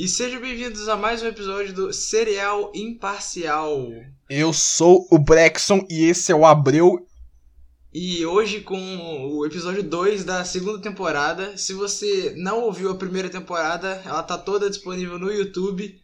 [0.00, 3.86] E sejam bem-vindos a mais um episódio do Serial Imparcial.
[4.30, 7.06] Eu sou o Brexon e esse é o Abreu.
[7.92, 8.78] E hoje com
[9.36, 11.54] o episódio 2 da segunda temporada.
[11.58, 15.94] Se você não ouviu a primeira temporada, ela tá toda disponível no YouTube.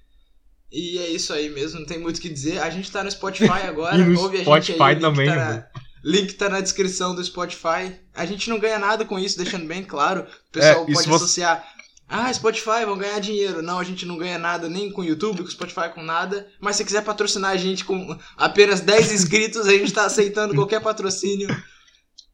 [0.71, 2.59] E é isso aí mesmo, não tem muito o que dizer.
[2.59, 4.93] A gente tá no Spotify agora, E no ouve a Spotify gente aí.
[4.95, 5.87] link também, tá né, na-?
[6.05, 7.97] Link tá na descrição do Spotify.
[8.15, 10.21] A gente não ganha nada com isso, deixando bem claro.
[10.49, 11.76] O pessoal É, pode você- associar.
[12.09, 13.63] Ah, Spotify, vão ganhar dinheiro.
[13.63, 16.47] Não, a gente não ganha nada nem com o YouTube, com o Spotify, com nada.
[16.61, 20.81] Mas se quiser patrocinar a gente com apenas 10 inscritos, a gente tá aceitando qualquer
[20.81, 21.49] patrocínio.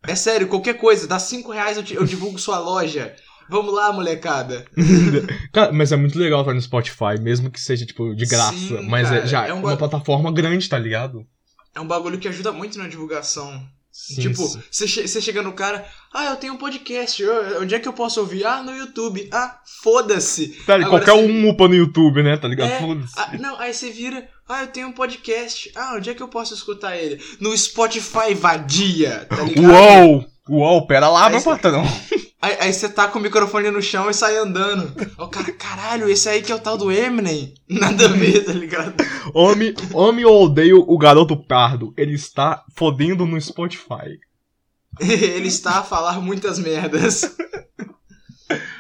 [0.06, 1.06] É sério, qualquer coisa.
[1.06, 3.14] Dá 5 reais, eu, te- eu divulgo sua loja.
[3.48, 4.64] Vamos lá, molecada.
[5.52, 8.52] Cara, mas é muito legal estar no Spotify, mesmo que seja, tipo, de graça.
[8.56, 11.27] Sim, mas cara, é, já é é um uma plataforma grande, tá ligado?
[11.74, 13.62] É um bagulho que ajuda muito na divulgação.
[13.92, 17.78] Sim, tipo, você che- chega no cara, ah, eu tenho um podcast, ô, onde é
[17.78, 18.42] que eu posso ouvir?
[18.46, 19.28] Ah, no YouTube.
[19.30, 20.56] Ah, foda-se.
[20.66, 22.39] Agora qualquer um upa no YouTube, né?
[22.39, 22.70] Tá ligado?
[22.72, 23.12] É, Foda-se.
[23.19, 25.70] Ah, não, aí você vira, ah, eu tenho um podcast.
[25.77, 27.22] Ah, onde é que eu posso escutar ele?
[27.39, 29.70] No Spotify vadia, tá ligado?
[29.70, 30.31] Uou!
[30.48, 31.84] Uou, pera lá, Aí meu cê- patrão.
[32.44, 34.92] Aí, você tá com o microfone no chão e sai andando.
[35.16, 37.54] Ó, cara, caralho, esse aí que é o tal do Eminem.
[37.70, 38.94] Nada a ver, tá ligado?
[39.32, 41.94] Homem, homem eu odeio o garoto pardo.
[41.96, 44.18] Ele está fodendo no Spotify.
[44.98, 47.36] Ele está a falar muitas merdas.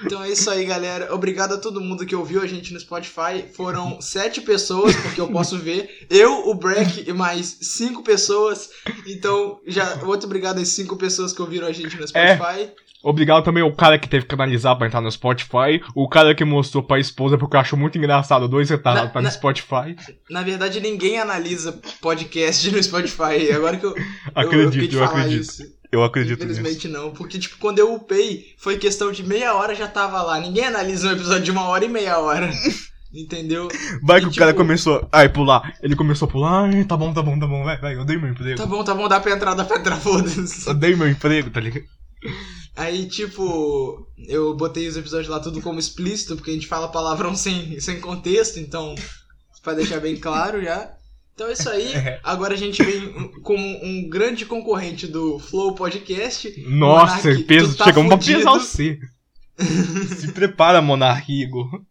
[0.04, 1.14] Então é isso aí, galera.
[1.14, 3.44] Obrigado a todo mundo que ouviu a gente no Spotify.
[3.54, 6.06] Foram sete pessoas, porque eu posso ver.
[6.10, 8.70] Eu, o Breck e mais cinco pessoas.
[9.06, 12.70] Então, já muito obrigado às cinco pessoas que ouviram a gente no Spotify.
[13.04, 15.82] Obrigado também ao cara que teve que analisar pra entrar no Spotify.
[15.92, 18.46] O cara que mostrou pra esposa porque eu acho muito engraçado.
[18.46, 19.96] Dois retardados tá na- no Spotify.
[20.30, 23.50] Na verdade, ninguém analisa podcast no Spotify.
[23.52, 25.40] Agora que eu, eu, eu Acredito, de eu falar acredito.
[25.42, 25.81] isso.
[25.92, 26.58] Eu acredito nisso.
[26.60, 30.40] Infelizmente não, porque tipo, quando eu upei, foi questão de meia hora já tava lá.
[30.40, 32.50] Ninguém analisa um episódio de uma hora e meia hora.
[33.14, 33.68] Entendeu?
[34.02, 35.06] Vai E, que o cara tipo- começou.
[35.12, 35.76] Ai, pular.
[35.82, 36.64] Ele começou a pular.
[36.64, 37.62] Ai, tá bom, tá bom, tá bom.
[37.62, 37.94] Vai, vai.
[37.94, 38.56] Eu dei meu emprego.
[38.56, 40.66] Tá bom, tá bom, dá pra entrar, dá pra entrar, foda-se.
[40.66, 41.84] Eu dei meu emprego, tá ligado?
[42.74, 47.36] Aí, tipo, eu botei os episódios lá tudo como explícito, porque a gente fala palavrão
[47.36, 48.94] sem, sem contexto, então,
[49.62, 50.90] pra deixar bem claro já.
[51.42, 51.92] Então é isso aí.
[52.02, 52.20] É.
[52.22, 56.48] Agora a gente vem como um grande concorrente do Flow Podcast.
[56.68, 57.76] Nossa, Monark, peso.
[57.76, 58.38] tá Chegamos pra fudido.
[58.38, 58.98] pesar você.
[60.16, 61.84] Se prepara, Monarquigo.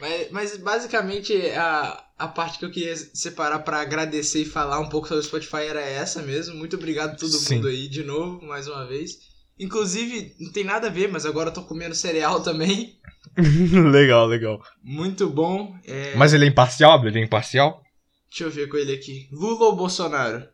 [0.00, 4.88] Mas, mas basicamente a, a parte que eu queria separar pra agradecer e falar um
[4.88, 6.56] pouco sobre o Spotify era essa mesmo.
[6.56, 7.56] Muito obrigado a todo Sim.
[7.56, 9.18] mundo aí de novo, mais uma vez.
[9.58, 12.98] Inclusive, não tem nada a ver, mas agora eu tô comendo cereal também.
[13.90, 14.62] legal, legal.
[14.82, 15.76] Muito bom.
[15.86, 17.82] É, Mas ele é imparcial, ele é imparcial?
[18.30, 19.28] Deixa eu ver com ele aqui.
[19.32, 20.46] Lula ou Bolsonaro?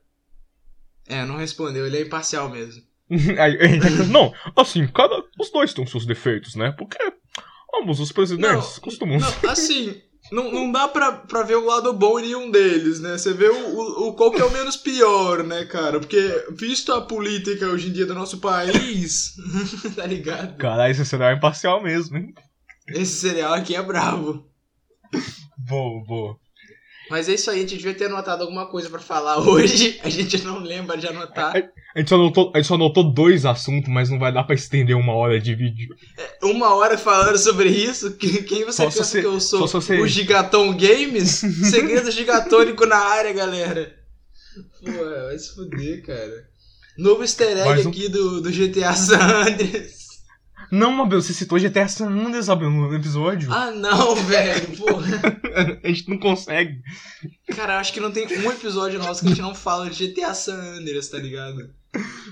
[1.08, 2.82] É, não respondeu, ele é imparcial mesmo.
[4.10, 5.22] Não, assim, cada.
[5.40, 6.72] Os dois têm seus defeitos, né?
[6.76, 6.98] Porque
[7.80, 9.18] ambos os presidentes Não, costumam.
[9.18, 13.16] Não, assim, não, não dá pra, pra ver o lado bom em nenhum deles, né?
[13.16, 15.98] Você vê o, o, o- qual que é o menos pior, né, cara?
[15.98, 19.34] Porque, visto a política hoje em dia do nosso país,
[19.96, 20.58] tá ligado?
[20.58, 22.34] Caralho, esse cenário é imparcial mesmo, hein?
[22.94, 24.46] Esse cereal aqui é bravo.
[25.56, 26.36] Boa, boa.
[27.10, 29.98] Mas é isso aí, a gente devia ter anotado alguma coisa pra falar hoje.
[30.02, 31.54] A gente não lembra de anotar.
[31.94, 34.54] A gente, só anotou, a gente só anotou dois assuntos, mas não vai dar pra
[34.54, 35.88] estender uma hora de vídeo.
[36.42, 38.14] Uma hora falando sobre isso?
[38.16, 39.66] Que- Quem você Só pensa você- que eu sou?
[39.66, 41.30] só você- O Gigaton Games?
[41.70, 43.96] Segredo gigatônico na área, galera.
[44.84, 44.92] Pô,
[45.26, 46.46] vai se fuder, cara.
[46.98, 49.97] Novo easter egg um- aqui do, do GTA San Andreas.
[50.70, 53.52] Não, Abel, você citou GTA San Andreas, no episódio.
[53.52, 54.76] Ah, não, velho.
[54.76, 55.18] Porra.
[55.82, 56.80] A gente não consegue.
[57.54, 60.06] Cara, eu acho que não tem um episódio nosso que a gente não fala de
[60.06, 61.70] GTA San Andreas, tá ligado?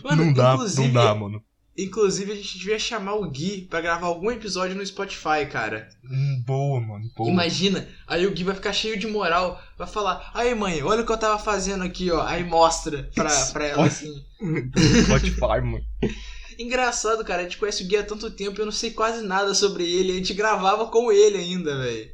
[0.05, 1.43] Mano, não dá, inclusive, não dá, mano.
[1.79, 5.89] Inclusive, a gente devia chamar o Gui pra gravar algum episódio no Spotify, cara.
[6.05, 7.05] Hum, Boa, mano.
[7.15, 7.31] Boa.
[7.31, 11.07] Imagina, aí o Gui vai ficar cheio de moral, vai falar, aí mãe, olha o
[11.07, 12.25] que eu tava fazendo aqui, ó.
[12.27, 14.25] Aí mostra pra, pra ela assim.
[15.05, 15.85] Spotify, mano.
[16.59, 19.55] Engraçado, cara, a gente conhece o Gui há tanto tempo, eu não sei quase nada
[19.55, 22.11] sobre ele, a gente gravava com ele ainda, velho.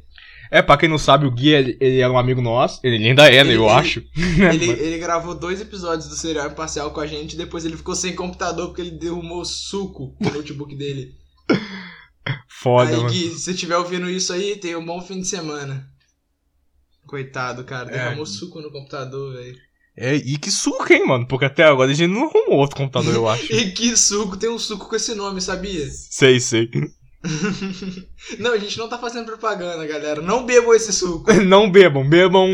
[0.50, 2.78] É, pra quem não sabe, o Gui, ele, ele era um amigo nosso.
[2.84, 4.04] Ele ainda é, né, eu ele- acho.
[4.52, 8.14] Ele, ele gravou dois episódios do Serial Imparcial com a gente, depois ele ficou sem
[8.14, 11.14] computador porque ele derrumou suco no notebook dele.
[12.48, 13.08] Foda, aí, mano.
[13.10, 15.88] Gui, se você estiver ouvindo isso aí, tenha um bom fim de semana.
[17.06, 17.92] Coitado, cara, É.
[17.92, 19.56] derramou suco no computador, velho.
[19.96, 21.26] É, e que suco, hein, mano?
[21.28, 23.44] Porque até agora a gente não arrumou outro computador, eu acho.
[23.52, 25.86] E que suco, tem um suco com esse nome, sabia?
[25.90, 26.70] sei, sei.
[28.40, 30.20] Não, a gente não tá fazendo propaganda, galera.
[30.20, 31.32] Não bebam esse suco.
[31.44, 32.52] Não bebam, bebam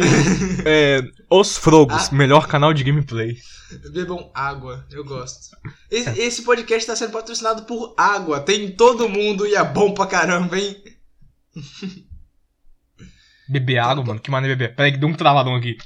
[0.66, 1.00] é,
[1.30, 2.14] Os Frogos, Ah.
[2.14, 3.34] melhor canal de gameplay.
[3.92, 5.56] Bebam água, eu gosto.
[5.90, 8.40] Esse, esse podcast tá sendo patrocinado por água.
[8.40, 10.76] Tem em todo mundo e é bom pra caramba, hein?
[13.48, 14.20] Beber água, mano.
[14.20, 14.74] Que maneiro beber.
[14.76, 15.76] Peraí, que deu um travadão aqui.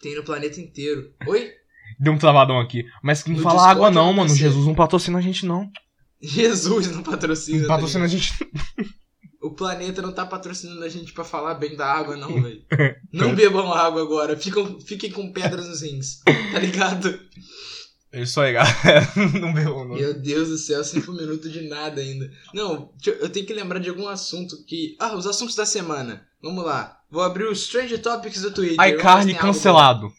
[0.00, 1.12] Tem no planeta inteiro.
[1.26, 1.52] Oi?
[1.98, 2.84] Deu um travadão aqui.
[3.02, 4.34] Mas não No fala Discord água não, mano.
[4.34, 5.70] Jesus não patrocina a gente, não.
[6.20, 7.58] Jesus não patrocina.
[7.60, 8.32] Não tá patrocina a gente.
[9.42, 12.62] O planeta não tá patrocinando a gente pra falar bem da água, não, velho.
[13.12, 14.36] Não bebam água agora.
[14.36, 16.20] Ficam, fiquem com pedras nos rins.
[16.52, 17.18] Tá ligado?
[18.12, 19.10] É isso aí, galera.
[19.40, 19.96] Não bebam, não.
[19.96, 22.30] Meu Deus do céu, cinco minutos de nada ainda.
[22.52, 24.96] Não, eu tenho que lembrar de algum assunto que.
[25.00, 26.26] Ah, os assuntos da semana.
[26.42, 27.00] Vamos lá.
[27.10, 28.88] Vou abrir o Strange Topics do Twitter.
[28.88, 30.12] ICarly cancelado.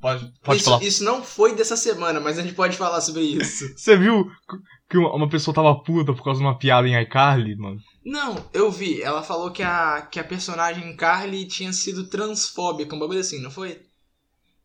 [0.00, 0.82] Pode, pode isso, falar.
[0.82, 3.72] isso não foi dessa semana, mas a gente pode falar sobre isso.
[3.76, 4.30] Você viu
[4.88, 7.80] que uma pessoa tava puta por causa de uma piada em iCarly, mano?
[8.04, 9.02] Não, eu vi.
[9.02, 13.50] Ela falou que a, que a personagem Carly tinha sido transfóbica, um bagulho assim, não
[13.50, 13.82] foi?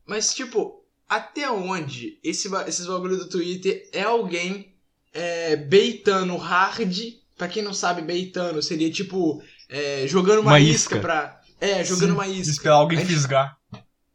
[0.05, 4.73] Mas, tipo, até onde esse, esses bagulho do Twitter é alguém
[5.13, 6.97] é, beitando hard?
[7.37, 9.41] Pra quem não sabe, beitando seria tipo
[9.71, 10.95] é, jogando uma, Uma isca.
[10.95, 10.99] isca.
[10.99, 11.41] pra.
[11.59, 12.51] É, jogando Sim, uma isca.
[12.51, 13.57] Esperar alguém Aí, fisgar.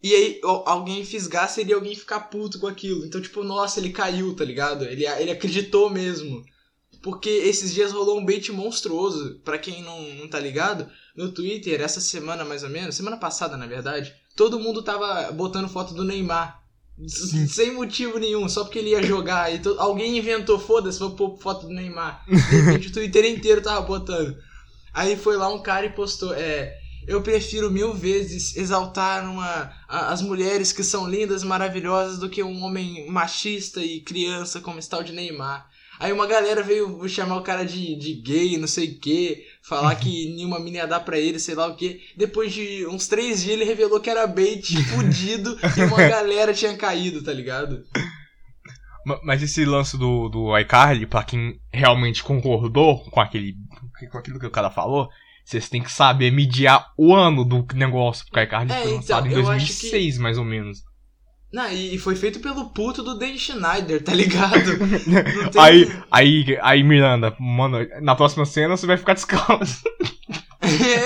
[0.02, 3.04] E aí, alguém fisgar seria alguém ficar puto com aquilo.
[3.04, 4.84] Então, tipo, nossa, ele caiu, tá ligado?
[4.84, 6.44] Ele, ele acreditou mesmo.
[7.02, 9.40] Porque esses dias rolou um bait monstruoso.
[9.44, 13.56] Pra quem não, não tá ligado, no Twitter, essa semana mais ou menos, semana passada
[13.56, 16.60] na verdade, todo mundo tava botando foto do Neymar.
[17.06, 17.46] Sim.
[17.48, 19.52] Sem motivo nenhum, só porque ele ia jogar.
[19.54, 22.24] E to- alguém inventou, foda-se, vou pôr foto do Neymar.
[22.28, 24.36] De repente o Twitter inteiro tava botando.
[24.96, 26.74] Aí foi lá um cara e postou, é.
[27.06, 32.42] Eu prefiro mil vezes exaltar uma, a- as mulheres que são lindas, maravilhosas, do que
[32.42, 35.68] um homem machista e criança como esse tal de Neymar.
[36.00, 39.94] Aí uma galera veio chamar o cara de, de gay, não sei o que, falar
[39.94, 42.00] que nenhuma mina ia dar pra ele, sei lá o que.
[42.16, 46.76] Depois de uns três dias ele revelou que era bait, fudido, e uma galera tinha
[46.76, 47.84] caído, tá ligado?
[49.06, 53.54] Ma- Mas esse lance do, do iCarly, pra quem realmente concordou com aquele
[54.10, 55.08] com aquilo que o cara falou,
[55.44, 58.96] vocês têm que saber mediar o ano do negócio, porque o iCarly É, foi então,
[58.96, 60.82] lançado em eu acho 2006, mais ou menos.
[61.52, 64.76] Não, e foi feito pelo puto do Dan Schneider, tá ligado?
[65.52, 69.82] Tem- Aí, aí, aí, Miranda, mano, na próxima cena você vai ficar descalço.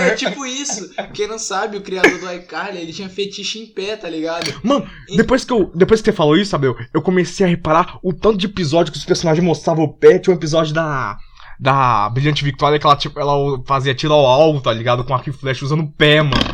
[0.00, 0.90] É tipo isso.
[1.14, 4.52] Quem não sabe, o criador do iCarly, ele tinha fetiche em pé, tá ligado?
[4.62, 7.98] Mano, E- depois que, eu, depois que você falou isso, Abel, eu comecei a reparar
[8.02, 10.18] o tanto de episódio que os personagens mostravam o pé.
[10.18, 11.16] Tinha um episódio da.
[11.62, 13.34] Da Brilhante Victoria que ela, tipo, ela
[13.66, 15.04] fazia tiro ao alvo, tá ligado?
[15.04, 16.49] Com arco e flecha usando o pé, mano.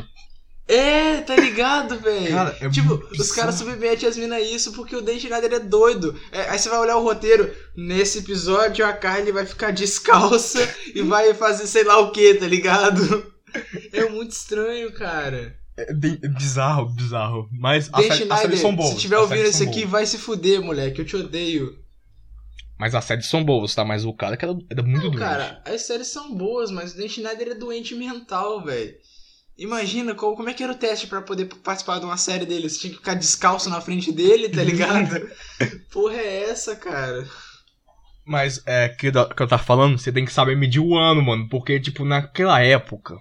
[0.68, 2.28] É, tá ligado, velho?
[2.30, 3.36] Cara, é tipo, muito os bizarro.
[3.36, 6.18] caras submetem as minas a isso porque o Dan Schneider é doido.
[6.32, 7.54] É, aí você vai olhar o roteiro.
[7.76, 10.58] Nesse episódio, a Carly vai ficar descalça
[10.94, 13.32] e vai fazer sei lá o que, tá ligado?
[13.92, 15.56] É muito estranho, cara.
[15.76, 17.48] É, bem- é bizarro, bizarro.
[17.52, 18.90] Mas as, sé- as Schneider, séries são boas.
[18.90, 19.90] se tiver ouvindo isso aqui, boas.
[19.90, 21.00] vai se fuder, moleque.
[21.00, 21.78] Eu te odeio.
[22.78, 23.84] Mas as séries são boas, tá?
[23.84, 25.18] Mas o cara que era, era muito Não, doente.
[25.18, 28.94] cara, as séries são boas, mas o Dan Schneider é doente mental, velho.
[29.58, 32.68] Imagina qual, como é que era o teste pra poder participar de uma série dele.
[32.68, 35.30] Você tinha que ficar descalço na frente dele, tá ligado?
[35.90, 37.26] Porra é essa, cara?
[38.26, 41.48] Mas é que, que eu tava falando, você tem que saber medir o ano, mano.
[41.48, 43.18] Porque, tipo, naquela época.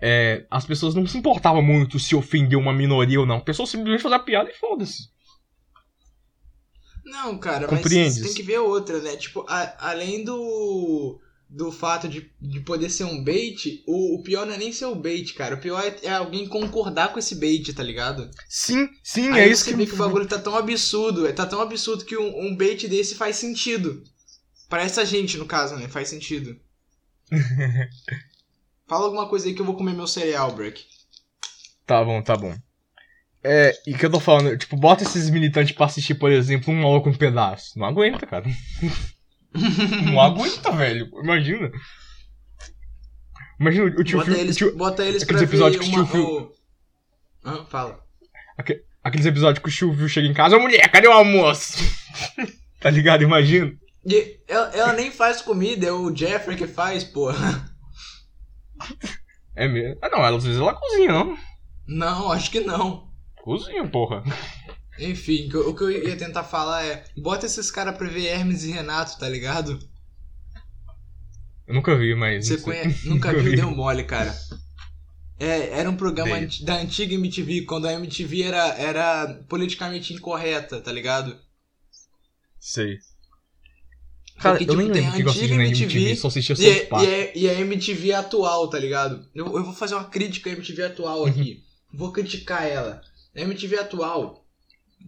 [0.00, 3.36] é, as pessoas não se importavam muito se ofendeu uma minoria ou não.
[3.36, 5.08] A pessoa simplesmente fazia piada e foda-se.
[7.04, 9.16] Não, cara, mas você tem que ver outra, né?
[9.16, 11.20] Tipo, a- além do
[11.56, 14.84] do fato de, de poder ser um bait, o, o pior não é nem ser
[14.84, 15.54] o bait, cara.
[15.54, 18.30] O pior é, é alguém concordar com esse bait, tá ligado?
[18.46, 21.32] Sim, sim, Aí é isso você que vê que o bagulho tá tão absurdo, é,
[21.32, 24.04] tá tão absurdo que um, um bait desse faz sentido.
[24.68, 25.88] Pra essa gente, no caso, né?
[25.88, 26.60] Faz sentido.
[28.86, 30.84] Fala alguma coisa aí que eu vou comer meu cereal, Break.
[31.86, 32.54] Tá bom, tá bom.
[33.42, 36.82] É, e que eu tô falando, tipo, bota esses militantes pra assistir, por exemplo, um
[36.82, 37.78] maluco um pedaço.
[37.78, 38.44] Não aguenta, cara.
[40.04, 41.08] Não aguenta, velho.
[41.22, 41.70] Imagina.
[43.60, 44.40] Imagina o tio Bota Phil.
[44.40, 46.52] eles, tio- bota eles pra aqueles episódios que o tio Phil-
[47.68, 47.98] fala.
[49.02, 51.78] aqueles episódios que o tio Phil chega em casa, mulher, cadê o almoço?
[52.80, 53.22] tá ligado?
[53.22, 53.72] Imagina.
[54.04, 57.68] E ela, ela nem faz comida, é o Jeffrey que faz, porra.
[59.56, 59.98] É mesmo.
[60.02, 61.36] Ah, não, ela, às vezes ela cozinha, não.
[61.88, 63.08] Não, acho que não.
[63.42, 64.22] Cozinha, porra.
[64.98, 67.04] Enfim, o que eu- ia tentar falar é...
[67.16, 69.78] Bota esses caras pra ver Hermes e Renato, tá ligado?
[71.66, 72.46] Eu nunca vi, mas.
[72.46, 73.56] Você conhece, nunca Nunca viu, vi.
[73.56, 74.34] deu mole, cara.
[75.38, 76.48] É, era um programa Dei.
[76.64, 81.38] da antiga MTV, quando a MTV era, era politicamente incorreta, tá ligado?
[82.58, 82.98] Sei.
[84.38, 86.52] Cara, Porque, eu nem tipo, tem lembro que eu assisti na MTV, MTV, só assistia
[86.54, 87.02] E, South é- Park.
[87.04, 89.26] e, é- e a MTV atual, tá ligado?
[89.34, 91.26] Eu, eu vou fazer uma crítica à MTV atual Uhum.
[91.26, 91.64] aqui.
[91.92, 93.02] Vou criticar ela.
[93.34, 94.45] A MTV atual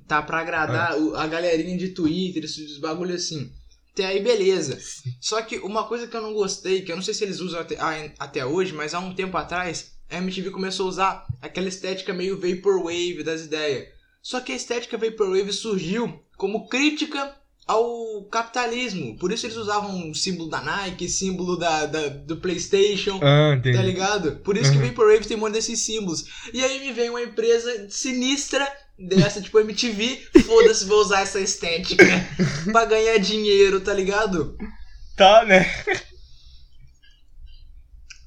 [0.07, 1.23] tá pra agradar Ah.
[1.23, 3.53] a galerinha de Twitter, esses bagulho assim.
[3.93, 4.79] Até aí, beleza.
[5.21, 7.61] Só que uma coisa que eu não gostei, que eu não sei se eles usam
[7.61, 7.77] até,
[8.19, 12.41] até hoje, mas há um tempo atrás, a MTV começou a usar aquela estética meio
[12.41, 13.89] Vaporwave das ideias.
[14.23, 17.35] Só que a estética Vaporwave surgiu como crítica
[17.67, 19.19] ao capitalismo.
[19.19, 23.19] Por isso eles usavam o símbolo da Nike, símbolo da, da- do PlayStation.
[23.23, 23.77] Ah, entendi.
[23.77, 24.37] Tá ligado?
[24.37, 24.87] Por isso que Uhum.
[24.87, 26.25] Vaporwave tem um monte desses símbolos.
[26.55, 28.67] E aí me vem uma empresa sinistra
[28.99, 32.05] dessa, tipo MTV, foda-se, vou usar essa estética
[32.73, 34.57] pra ganhar dinheiro, tá ligado?
[35.17, 35.71] Tá, né?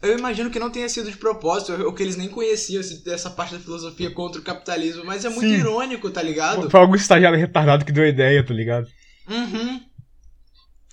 [0.02, 3.54] Eu imagino que não tenha sido de propósito, ou que eles nem conheciam essa parte
[3.54, 5.60] da filosofia contra o capitalismo, mas é muito Sim.
[5.60, 6.70] irônico, tá ligado?
[6.72, 8.88] Foi algum estagiário retardado que deu a ideia, tá ligado?
[9.30, 9.80] Uhum.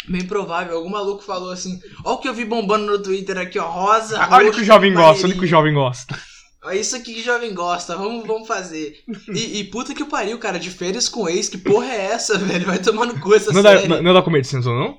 [0.09, 3.59] Bem provável, algum maluco falou assim: Ó, o que eu vi bombando no Twitter aqui,
[3.59, 4.17] ó, rosa.
[4.31, 6.19] Olha roxo, que o jovem gosta, olha que o maneirinho." jovem gosta.
[6.65, 8.99] É isso aqui que jovem gosta, vamos, vamos fazer.
[9.33, 12.67] E, e puta que pariu, cara, de férias com ex, que porra é essa, velho?
[12.67, 13.87] Vai tomar no cu essa Não série.
[13.87, 14.99] não é da Comedy Central, não?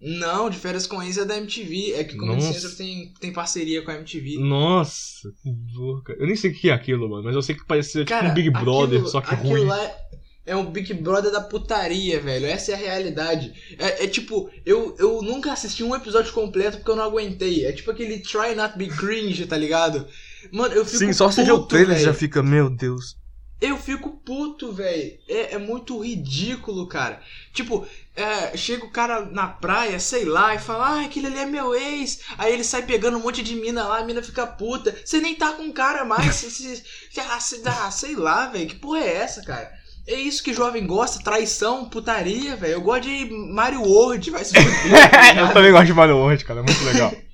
[0.00, 1.92] Não, de férias com ex é da MTV.
[1.94, 2.52] É que Comedy Nossa.
[2.60, 4.38] Central tem, tem parceria com a MTV.
[4.38, 6.12] Nossa, que louca.
[6.18, 8.30] Eu nem sei o que é aquilo, mano, mas eu sei que parecia tipo Cara,
[8.30, 9.64] um Big Brother, aquilo- só que aquilo ruim.
[9.66, 9.96] lá é-
[10.44, 12.46] é um Big Brother da putaria, velho.
[12.46, 13.52] Essa é a realidade.
[13.78, 17.64] É, é tipo, eu, eu nunca assisti um episódio completo porque eu não aguentei.
[17.64, 20.04] É tipo aquele Try Not Be Cringe, tá ligado?
[20.50, 23.16] Mano, eu fico Sim, só vê o trailer já fica, meu Deus.
[23.60, 25.12] Eu fico puto, velho.
[25.28, 27.20] É, é muito ridículo, cara.
[27.52, 31.46] Tipo, é, chega o cara na praia, sei lá, e fala, ah, aquele ali é
[31.46, 32.22] meu ex.
[32.36, 34.92] Aí ele sai pegando um monte de mina lá, a mina fica puta.
[35.04, 36.34] Você nem tá com o cara mais.
[36.34, 36.82] Você,
[37.30, 38.66] ah, você- ah, sei lá, velho.
[38.66, 39.70] Que porra é essa, cara?
[40.08, 42.72] É isso que jovem gosta, traição, putaria, velho.
[42.72, 45.08] Eu gosto de Mario World, vai se fuder.
[45.10, 47.14] tá eu também gosto de Mario World, cara, é muito legal.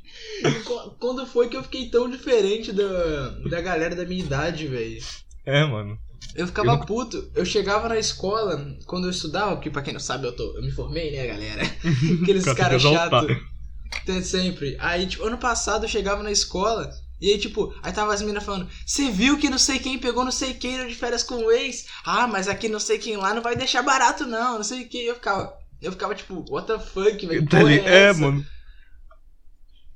[0.65, 4.99] Qu- Quando foi que eu fiquei tão diferente da, da galera da minha idade, velho?
[5.45, 5.99] é, mano.
[6.35, 7.31] Eu ficava Eu puto.
[7.35, 10.63] Eu chegava na escola, quando eu estudava, porque pra quem não sabe, eu, tô, eu
[10.63, 11.63] me formei, né, galera?
[12.23, 13.23] Aqueles Cara, caras que exaltar.
[13.23, 13.37] chatos.
[14.05, 14.77] Tem sempre.
[14.81, 16.91] Aí, tipo, ano passado eu chegava na escola.
[17.21, 20.25] E aí, tipo, aí tava as meninas falando: Você viu que não sei quem pegou
[20.25, 21.87] não sei quem de férias com o ex?
[22.05, 24.57] Ah, mas aqui não sei quem lá não vai deixar barato, não.
[24.59, 25.05] Não sei o que.
[25.05, 25.53] Eu ficava.
[25.81, 27.43] Eu ficava tipo, what the fuck, velho?
[27.45, 28.45] que Tá é, É, mano.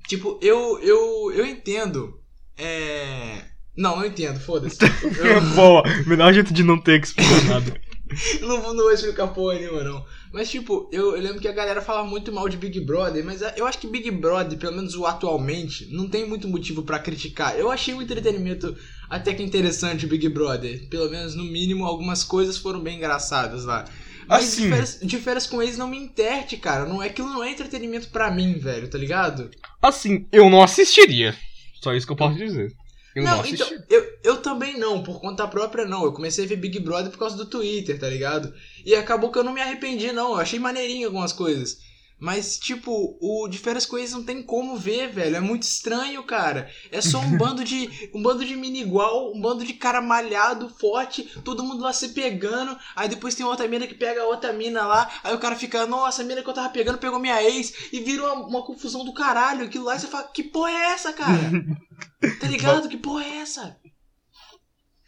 [0.06, 2.21] Tipo, eu, eu, eu entendo.
[2.59, 3.38] É.
[3.76, 4.76] Não, não entendo, foda-se.
[5.18, 5.82] Eu- boa.
[6.06, 7.80] Melhor jeito de não ter que explicar nada.
[8.42, 10.04] não, vou- não vou explicar porra nenhuma, não.
[10.30, 13.40] Mas, tipo, eu, eu lembro que a galera fala muito mal de Big Brother, mas
[13.56, 17.59] eu acho que Big Brother, pelo menos o atualmente, não tem muito motivo pra criticar.
[17.59, 18.76] Eu achei o entretenimento
[19.09, 20.88] até que interessante, Big Brother.
[20.90, 23.85] Pelo menos, no mínimo, algumas coisas foram bem engraçadas lá.
[24.32, 24.62] Mas Assim.
[24.62, 26.86] de, férias, de férias com eles não me interte, cara.
[26.86, 29.50] Não, aquilo não é entretenimento pra mim, velho, tá ligado?
[29.80, 31.36] Assim, eu não assistiria.
[31.82, 32.74] Só isso que eu posso dizer.
[33.14, 36.04] Eu não, não, então, eu, eu também não, por conta própria não.
[36.04, 38.54] Eu comecei a ver Big Brother por causa do Twitter, tá ligado?
[38.86, 40.30] E acabou que eu não me arrependi, não.
[40.30, 41.80] Eu achei maneirinho algumas coisas.
[42.23, 45.35] Mas, tipo, o de férias com eles não tem como ver, velho.
[45.35, 46.71] É muito estranho, cara.
[46.93, 47.91] É só um bando de.
[48.14, 52.11] Um bando de mina igual, um bando de cara malhado, forte, todo mundo lá se
[52.11, 52.79] pegando.
[52.95, 55.11] Aí depois tem outra mina que pega outra mina lá.
[55.25, 57.91] Aí o cara fica, nossa, a mina que eu tava pegando pegou minha ex.
[57.93, 59.64] E vira uma, uma confusão do caralho.
[59.64, 61.50] Aquilo lá e você fala, que porra é essa, cara?
[62.41, 62.88] Tá ligado?
[62.88, 63.76] Que porra é essa?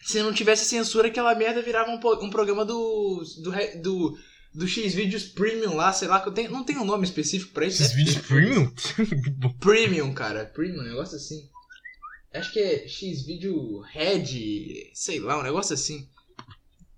[0.02, 3.22] Se não tivesse censura, aquela merda virava um, um programa do.
[3.40, 3.52] do.
[3.80, 4.18] do,
[4.54, 7.66] do X-Videos Premium lá, sei lá, que eu tenho, não tem um nome específico pra
[7.66, 7.82] isso.
[7.94, 8.22] Vídeos ter.
[8.28, 8.72] premium?
[9.58, 10.44] Premium, cara.
[10.46, 11.48] Premium, um negócio assim.
[12.32, 16.08] Acho que é X-Video Red, sei lá, um negócio assim.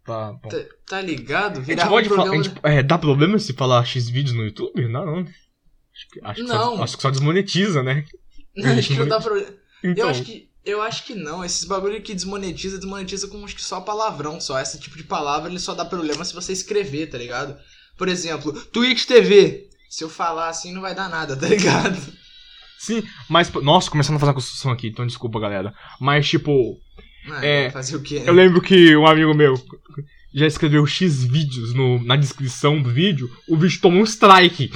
[0.05, 0.49] tá bom.
[0.49, 1.61] Tá, tá ligado?
[1.63, 2.23] Virava pode um falar.
[2.31, 2.45] programa.
[2.45, 4.87] gente- é, dá problema se falar X vídeos no YouTube?
[4.89, 5.19] Não, não.
[5.21, 6.77] Acho que, acho que, Não.
[6.77, 8.05] Só, acho que só desmonetiza, né?
[8.57, 9.49] Não, acho que não dá problema.
[9.85, 10.46] Então, Eu acho que.
[10.67, 11.45] Eu acho que não.
[11.45, 14.41] Esses bagulho que desmonetiza, desmonetiza com acho que só palavrão.
[14.41, 17.57] Só esse tipo de palavra ele só dá problema se você escrever, tá ligado?
[17.97, 19.69] Por exemplo, Twitch TV.
[19.89, 21.97] Se eu falar assim, não vai dar nada, tá ligado?
[22.79, 23.51] sim, mas.
[23.53, 25.73] Nossa, começando a fazer a construção aqui, então desculpa, galera.
[26.01, 26.77] Mas, tipo,
[27.25, 28.19] Não, É, fazer o quê?
[28.19, 28.29] né?
[28.29, 29.55] eu lembro que um amigo meu
[30.35, 34.73] já escreveu X vídeos no, na descrição do vídeo, o vídeo tomou um strike.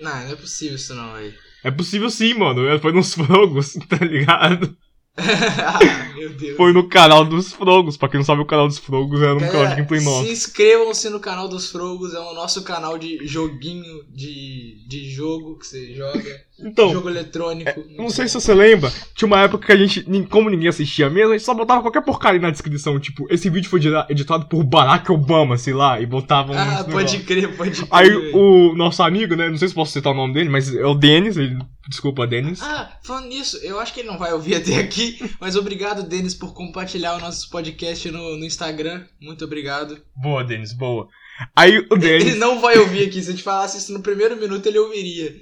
[0.00, 1.32] Não, não é possível isso não, aí.
[1.64, 2.78] É possível sim, mano.
[2.78, 4.76] Foi nos frogos, tá ligado?
[5.16, 6.56] ah, meu Deus.
[6.56, 7.96] Foi no canal dos frogos.
[7.96, 10.26] Pra quem não sabe, o canal dos frogos era um Galera, canal de gameplay nosso.
[10.26, 15.58] Se inscrevam-se no canal dos Frogos, é o nosso canal de joguinho de, de jogo
[15.58, 16.44] que você joga.
[16.58, 17.84] Então, jogo eletrônico.
[17.96, 21.32] Não sei se você lembra, tinha uma época que a gente, como ninguém assistia mesmo,
[21.32, 24.62] a gente só botava qualquer porcaria na descrição, tipo, esse vídeo foi edita- editado por
[24.62, 27.88] Barack Obama, sei lá, e botavam Ah, pode crer, pode crer.
[27.90, 30.86] Aí o nosso amigo, né, não sei se posso citar o nome dele, mas é
[30.86, 31.58] o Denis, ele,
[31.88, 32.62] desculpa, Denis.
[32.62, 36.34] Ah, falando nisso, eu acho que ele não vai ouvir até aqui, mas obrigado, Denis,
[36.34, 39.02] por compartilhar o nosso podcast no, no Instagram.
[39.20, 39.98] Muito obrigado.
[40.16, 41.08] Boa, Denis, boa.
[41.56, 42.38] Aí o Ele Denis.
[42.38, 43.22] não vai ouvir aqui.
[43.22, 45.34] Se a gente falasse isso no primeiro minuto, ele ouviria.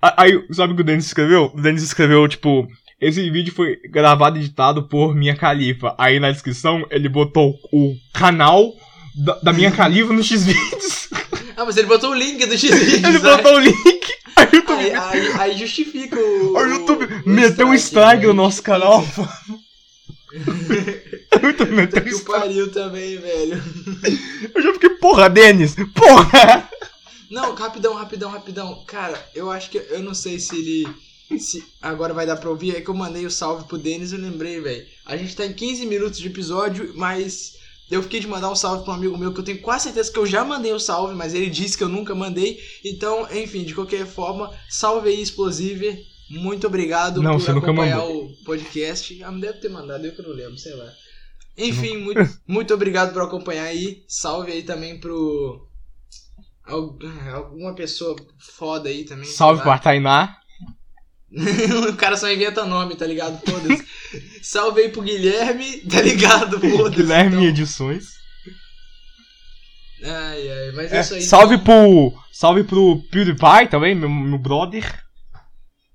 [0.00, 1.50] Aí, sabe o que o Denis escreveu?
[1.54, 2.66] O Denis escreveu, tipo,
[3.00, 5.94] esse vídeo foi gravado e editado por Minha Califa.
[5.98, 8.72] Aí na descrição ele botou o canal
[9.14, 11.08] da, da Minha Califa no X-Vídeos.
[11.56, 13.22] Ah, mas ele botou o link do Ele X-Videos.
[13.22, 14.00] botou o link.
[14.34, 16.52] Aí o YouTube, Aí, aí, aí justifica o.
[16.56, 18.26] o YouTube o meteu um strike né?
[18.26, 19.06] no nosso canal.
[21.44, 23.62] O YouTube meteu um Que pariu também, velho.
[24.54, 26.68] Eu já fiquei, porra, Denis, porra!
[27.30, 28.84] Não, rapidão, rapidão, rapidão.
[28.86, 29.78] Cara, eu acho que.
[29.78, 30.88] Eu não sei se ele.
[31.38, 32.76] Se agora vai dar pra ouvir.
[32.76, 34.86] É que eu mandei o salve pro Denis e eu lembrei, velho.
[35.04, 37.54] A gente tá em 15 minutos de episódio, mas.
[37.90, 40.10] Eu fiquei de mandar um salve pra um amigo meu que eu tenho quase certeza
[40.10, 42.58] que eu já mandei o salve, mas ele disse que eu nunca mandei.
[42.82, 46.02] Então, enfim, de qualquer forma, salve aí, Explosiver.
[46.30, 48.24] Muito obrigado Não, por você nunca acompanhar mandou.
[48.24, 49.22] o podcast.
[49.22, 50.90] Ah, não deve ter mandado, eu que não lembro, sei lá.
[51.56, 54.02] Enfim, muito, muito obrigado por acompanhar aí.
[54.08, 55.68] Salve aí também pro.
[56.64, 56.98] al-
[57.34, 59.26] Alguma pessoa foda aí também.
[59.26, 60.36] Salve pra Tainá.
[61.88, 63.38] o cara só inventa nome, tá ligado?
[63.48, 63.84] Foda-se.
[64.42, 66.60] Salve aí pro Guilherme, tá ligado?
[66.60, 66.96] Foda-se.
[67.02, 67.44] Guilherme então.
[67.48, 68.14] Edições.
[70.02, 71.22] Ai, ai, mas é, É, isso aí.
[71.22, 71.64] salve então.
[72.10, 72.24] pro.
[72.32, 75.03] Salve pro PewDiePie também, meu, meu brother.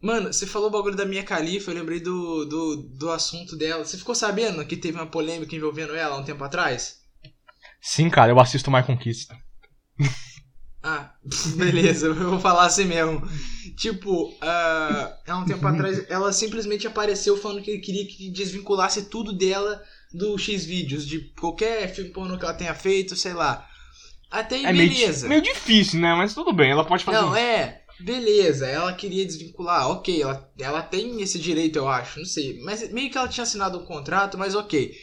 [0.01, 3.83] Mano, você falou o bagulho da minha califa, eu lembrei do, do, do assunto dela.
[3.85, 6.99] Você ficou sabendo que teve uma polêmica envolvendo ela há um tempo atrás?
[7.81, 9.35] Sim, cara, eu assisto My Conquista.
[10.81, 11.11] Ah,
[11.57, 13.21] beleza, eu vou falar assim mesmo.
[13.77, 19.33] Tipo, ah, há um tempo atrás, ela simplesmente apareceu falando que queria que desvinculasse tudo
[19.33, 19.81] dela
[20.13, 23.67] do X-Vídeos, de qualquer filme pornô que ela tenha feito, sei lá.
[24.31, 25.23] Até aí, É meio, beleza.
[25.23, 26.13] di- meio difícil, né?
[26.15, 27.37] Mas tudo bem, ela pode fazer Não, isso.
[27.37, 32.59] é, beleza, ela queria desvincular, ok, ela, ela tem esse direito, eu acho, não sei.
[32.63, 34.93] Mas meio que ela tinha assinado um contrato, mas ok.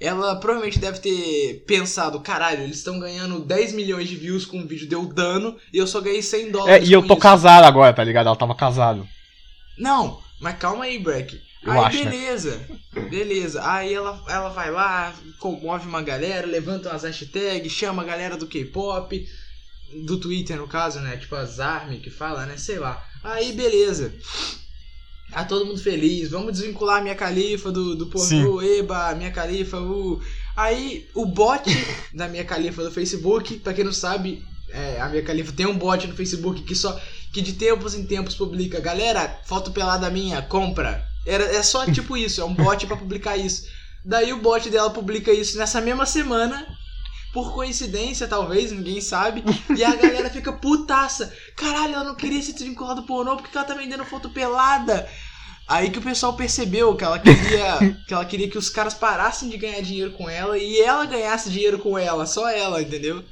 [0.00, 4.66] Ela provavelmente deve ter pensado, caralho, eles estão ganhando 10 milhões de views com um
[4.66, 6.88] vídeo deu dano e eu só ganhei 100 É, dólares.
[6.88, 7.22] e eu tô isso.
[7.22, 8.26] casado agora, tá ligado?
[8.26, 9.06] Ela tava casado.
[9.78, 11.40] Não, mas calma aí, Breck.
[11.64, 12.10] Eu aí acho, né?
[12.10, 12.68] beleza,
[13.08, 13.62] beleza.
[13.70, 18.46] Aí ela, ela vai lá, comove uma galera, levanta umas hashtags, chama a galera do
[18.46, 19.26] K-pop,
[20.06, 21.16] do Twitter no caso, né?
[21.16, 22.56] Tipo as Army que fala, né?
[22.56, 23.02] Sei lá.
[23.22, 24.12] Aí beleza.
[25.30, 29.80] Tá todo mundo feliz, vamos desvincular a minha califa do, do pornô, eba, minha califa,
[29.80, 30.20] uh.
[30.56, 31.64] Aí o bot
[32.14, 35.76] da minha califa do Facebook, pra quem não sabe, é, a minha califa tem um
[35.76, 37.00] bot no Facebook que só
[37.32, 41.04] que de tempos em tempos publica, galera, foto pelada minha, compra.
[41.26, 43.66] Era, é só tipo isso, é um bot pra publicar isso.
[44.04, 46.64] Daí o bot dela publica isso nessa mesma semana,
[47.34, 49.44] por coincidência talvez, ninguém sabe,
[49.76, 51.30] e a galera fica putaça.
[51.56, 55.06] Caralho, ela não queria ser desvinculada do pornô, porque ela tá vendendo foto pelada?
[55.66, 59.48] Aí que o pessoal percebeu que ela queria que ela queria que os caras parassem
[59.48, 63.24] de ganhar dinheiro com ela e ela ganhasse dinheiro com ela, só ela, entendeu?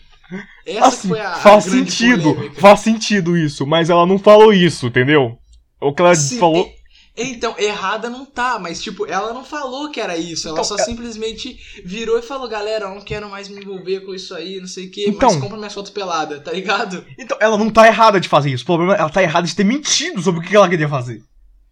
[0.67, 2.61] Essa Assim, foi a, a faz grande sentido, polêmica.
[2.61, 5.39] faz sentido isso, mas ela não falou isso, entendeu?
[5.81, 6.69] O que ela Sim, falou.
[7.15, 10.49] Então, errada não tá, mas tipo, ela não falou que era isso.
[10.49, 14.01] Ela Então, só é- simplesmente virou e falou, galera, eu não quero mais me envolver
[14.01, 17.05] com isso aí, não sei o que, Então- mas compra minhas fotos pelada, tá ligado?
[17.19, 18.63] Então, ela não tá errada de fazer isso.
[18.63, 21.23] O problema é ela tá errada de ter mentido sobre o que ela queria fazer.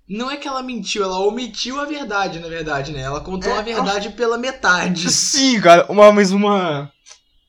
[0.07, 3.01] Não é que ela mentiu, ela omitiu a verdade, na verdade, né?
[3.01, 5.11] Ela contou É, a verdade pela metade.
[5.11, 6.91] Sim, cara, uma, mas uma.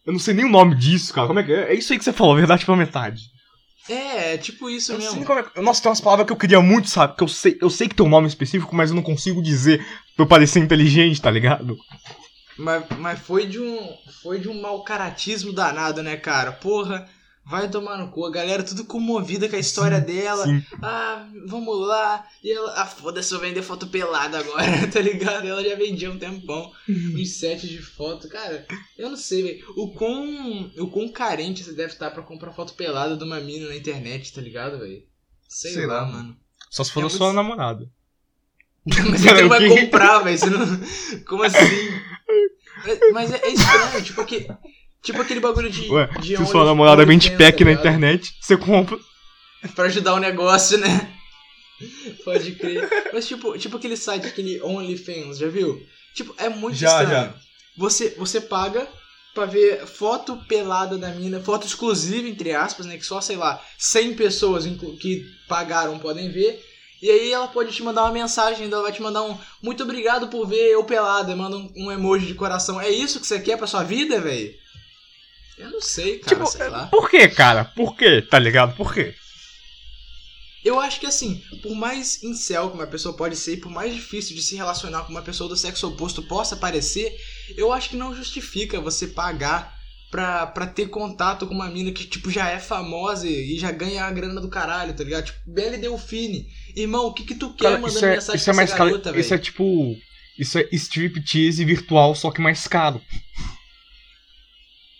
[0.05, 1.27] Eu não sei nem o nome disso, cara.
[1.27, 1.71] Como é que é?
[1.71, 3.23] É isso aí que você falou, verdade pela metade.
[3.91, 5.23] É, é tipo isso Eu mesmo.
[5.55, 7.15] é Nossa, tem umas palavras que eu queria muito, sabe?
[7.17, 9.85] Que eu sei, eu sei que tem um nome específico, mas eu não consigo dizer
[10.15, 11.77] pra eu parecer inteligente, tá ligado?
[12.57, 13.97] Mas, mas foi de um.
[14.23, 16.53] Foi de um mau caratismo danado, né, cara?
[16.53, 17.05] Porra,
[17.45, 18.25] vai tomar no cu.
[18.25, 20.45] A galera tudo comovida com a história dela.
[20.45, 20.63] Sim.
[20.81, 22.25] Ah, vamos lá.
[22.43, 22.73] E ela.
[22.81, 25.47] Ah, foda-se, eu vender foto pelada agora, tá ligado?
[25.47, 26.71] Ela já vendia um tempão.
[26.89, 28.27] Uns sets de foto.
[28.29, 28.65] Cara,
[28.97, 29.65] eu não sei, velho.
[29.77, 30.71] O quão.
[30.77, 34.33] O quão carente você deve estar pra comprar foto pelada de uma mina na internet,
[34.33, 35.03] tá ligado, velho?
[35.47, 36.05] Sei, Sei lá, lá.
[36.05, 36.37] mano.
[36.69, 37.89] Só se for É da muito- sua namorada.
[38.85, 40.39] Mas você não vai comprar, velho.
[40.49, 41.21] Não.
[41.27, 41.57] Como assim?
[42.87, 44.47] É- Mas é, é estranho, tipo, que,
[45.03, 45.89] tipo aquele bagulho de.
[45.89, 48.97] Ué, de se sua namorada vende pack na internet, você compra.
[49.75, 51.13] Pra ajudar o negócio, né?
[52.25, 52.89] Pode crer.
[53.13, 55.79] Mas tipo, tipo aquele site, aquele OnlyFans, já viu?
[56.15, 57.09] Tipo, é muito Já, estranho.
[57.09, 57.33] já.
[57.77, 58.87] Você, você paga
[59.33, 62.97] pra ver foto pelada da mina, foto exclusiva, entre aspas, né?
[62.97, 64.65] Que só, sei lá, 100 pessoas
[64.99, 66.61] que pagaram podem ver.
[67.01, 70.27] E aí ela pode te mandar uma mensagem, ela vai te mandar um muito obrigado
[70.27, 72.79] por ver eu pelada, manda um, um emoji de coração.
[72.79, 74.53] É isso que você quer pra sua vida, velho?
[75.61, 76.87] Eu não sei, cara, Tipo, sei lá.
[76.87, 77.65] por que, cara?
[77.65, 78.21] Por que?
[78.21, 78.75] Tá ligado?
[78.75, 79.13] Por quê?
[80.63, 84.35] Eu acho que assim, por mais incel que uma pessoa pode ser, por mais difícil
[84.35, 87.15] de se relacionar com uma pessoa do sexo oposto possa parecer,
[87.57, 89.75] eu acho que não justifica você pagar
[90.11, 94.03] pra, pra ter contato com uma mina que, tipo, já é famosa e já ganha
[94.03, 95.25] a grana do caralho, tá ligado?
[95.25, 96.45] Tipo, Belle Delfine.
[96.75, 98.69] Irmão, o que que tu quer Cara, mandando isso é, mensagem isso é pra mais
[98.69, 98.89] essa caro.
[98.91, 99.95] garota, Isso é tipo.
[100.37, 103.01] Isso é striptease virtual, só que mais caro.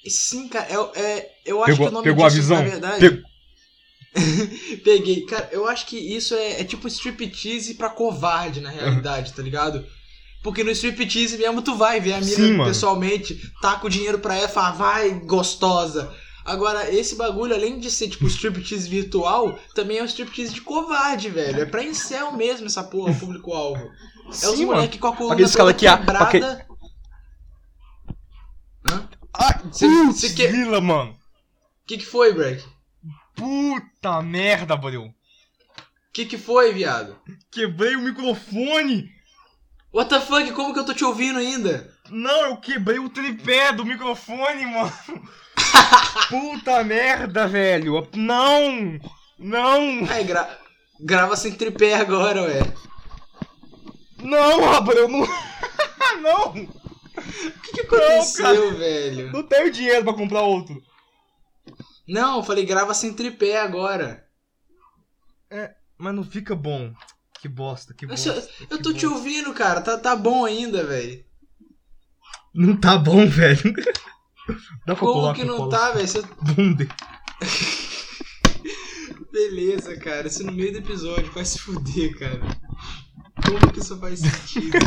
[0.08, 2.58] Sim, cara, é, é- eu acho Pegou- que o nome pegou a disso, visão?
[2.58, 3.00] na verdade...
[3.10, 3.32] Pegou.
[4.84, 5.26] Peguei.
[5.26, 9.86] Cara, eu acho que isso é, é tipo striptease pra covarde, na realidade, tá ligado?
[10.44, 12.66] Porque no striptease mesmo tu vai ver a mina Sim, mano.
[12.70, 16.12] pessoalmente, taca o dinheiro pra ela e fala, vai, gostosa.
[16.44, 21.30] Agora, esse bagulho, além de ser tipo striptease virtual, também é um striptease de covarde,
[21.30, 21.62] velho.
[21.62, 23.80] É pra incel mesmo essa porra, público-alvo.
[24.26, 24.78] É os Sim, mano.
[24.80, 26.26] moleque com a coluna Aqueles toda que a- quebrada.
[26.26, 26.46] aquele-
[28.92, 29.08] Hã?
[29.34, 31.18] Ai, Cê- putz, cê que- grila, mano.
[31.88, 32.64] Que que foi, Breck?
[33.36, 35.06] Puta merda, bro.
[35.06, 35.14] O
[36.14, 37.18] que que foi, viado?
[37.52, 39.10] Quebrei o microfone.
[39.94, 40.52] What the fuck?
[40.52, 41.92] Como que eu tô te ouvindo ainda?
[42.10, 44.92] Não, eu quebrei o tripé do microfone, mano.
[46.30, 48.08] Puta merda, velho.
[48.16, 49.00] Não.
[49.40, 50.06] Não.
[50.26, 50.60] Gra...
[51.00, 52.60] grava sem tripé agora, ué.
[54.22, 55.26] Não, Abreu, não.
[56.22, 56.81] não.
[57.22, 59.32] O que, que aconteceu, velho?
[59.32, 60.82] Não tenho dinheiro pra comprar outro.
[62.08, 64.26] Não, eu falei grava sem tripé agora.
[65.98, 66.94] Mas não fica bom.
[67.40, 68.30] Que bosta, que Eu, bosta.
[68.70, 69.10] eu que tô te bosta.
[69.10, 69.82] ouvindo, cara.
[69.82, 71.24] Tá, tá bom ainda, velho.
[72.54, 73.74] Não tá bom, velho.
[74.86, 76.08] Dá pra Como que não tá, velho?
[76.08, 76.88] Você- Bunde.
[79.32, 80.28] Beleza, cara.
[80.28, 81.32] Isso no meio do episódio.
[81.32, 82.40] Vai se fuder, cara.
[83.46, 84.78] Como que isso faz sentido?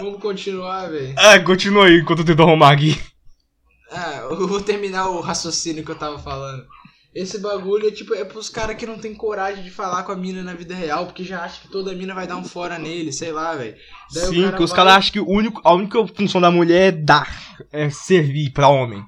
[0.00, 1.14] Vamos continuar, velho.
[1.16, 3.00] Ah, continua aí enquanto eu tento arrumar aqui.
[3.90, 6.64] Ah, eu vou terminar o raciocínio que eu tava falando.
[7.14, 10.16] Esse bagulho é tipo, é pros caras que não tem coragem de falar com a
[10.16, 13.12] mina na vida real, porque já acha que toda mina vai dar um fora nele,
[13.12, 13.74] sei lá, velho.
[14.10, 16.88] Sim, cara que os vai- caras acham que o único, a única função da mulher
[16.88, 17.56] é dar.
[17.72, 19.02] É servir pra homem.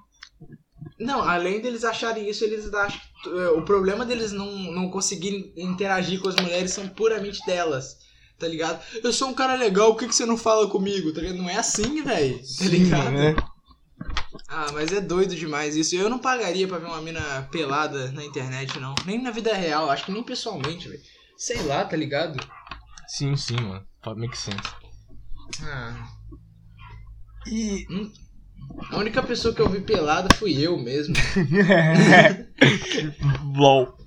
[0.98, 5.52] Não, além deles acharem isso, eles acham que é, o problema deles não, não conseguirem
[5.56, 7.96] interagir com as mulheres são puramente delas.
[8.40, 8.81] Tá ligado?
[9.05, 11.12] Eu sou um cara legal, por que, que você não fala comigo?
[11.12, 11.37] Tá ligado?
[11.37, 12.40] Não é assim, velho.
[12.59, 13.11] Tá ligado?
[13.11, 13.37] né?
[14.48, 15.94] Ah, mas é doido demais isso.
[15.94, 18.94] Eu não pagaria pra ver uma mina pelada na internet, não.
[19.05, 21.03] Nem na vida real, acho que nem pessoalmente, velho.
[21.37, 22.42] Sei lá, tá ligado?
[23.07, 23.87] Sim, sim, mano.
[24.16, 24.59] Make sense.
[25.62, 26.09] Ah,
[27.46, 27.87] E.
[28.90, 31.14] a única pessoa que eu vi pelada fui eu mesmo.
[33.55, 33.98] LOL.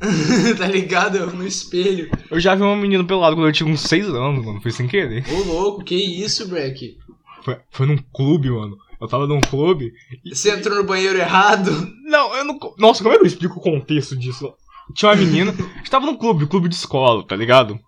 [0.58, 1.26] tá ligado?
[1.34, 2.10] No espelho.
[2.30, 4.60] Eu já vi uma menina pelada quando eu tinha uns 6 anos, mano.
[4.60, 5.24] Foi sem querer.
[5.32, 6.96] Ô louco, que isso, Breck?
[7.42, 8.76] Foi, foi num clube, mano.
[9.00, 9.92] Eu tava num clube.
[10.24, 11.70] Você entrou no banheiro errado?
[12.04, 12.58] Não, eu não.
[12.78, 14.52] Nossa, como é que eu explico o contexto disso?
[14.94, 15.52] Tinha uma menina.
[15.74, 17.78] A gente tava num clube, clube de escola, tá ligado?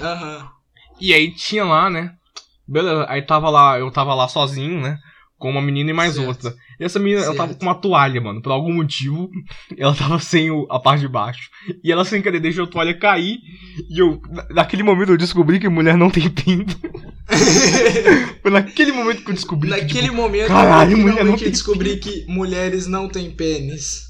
[0.00, 0.48] Aham.
[1.00, 2.12] E aí tinha lá, né?
[2.66, 4.98] Beleza, aí tava lá, eu tava lá sozinho, né?
[5.38, 6.26] Com uma menina e mais Certo.
[6.26, 6.54] outra.
[6.78, 7.60] E essa menina, ela tava Certo.
[7.60, 8.42] com uma toalha, mano.
[8.42, 9.30] Por algum motivo,
[9.78, 11.48] ela tava sem o- a parte de baixo.
[11.82, 13.38] E ela sem querer deixou a toalha cair.
[13.90, 16.76] E eu, na- naquele momento eu descobri que mulher não tem pinto.
[18.42, 21.96] Foi naquele momento que eu descobri que, Naquele tipo, momento caralho, eu mulher não descobri
[21.96, 24.05] que mulheres não têm pênis.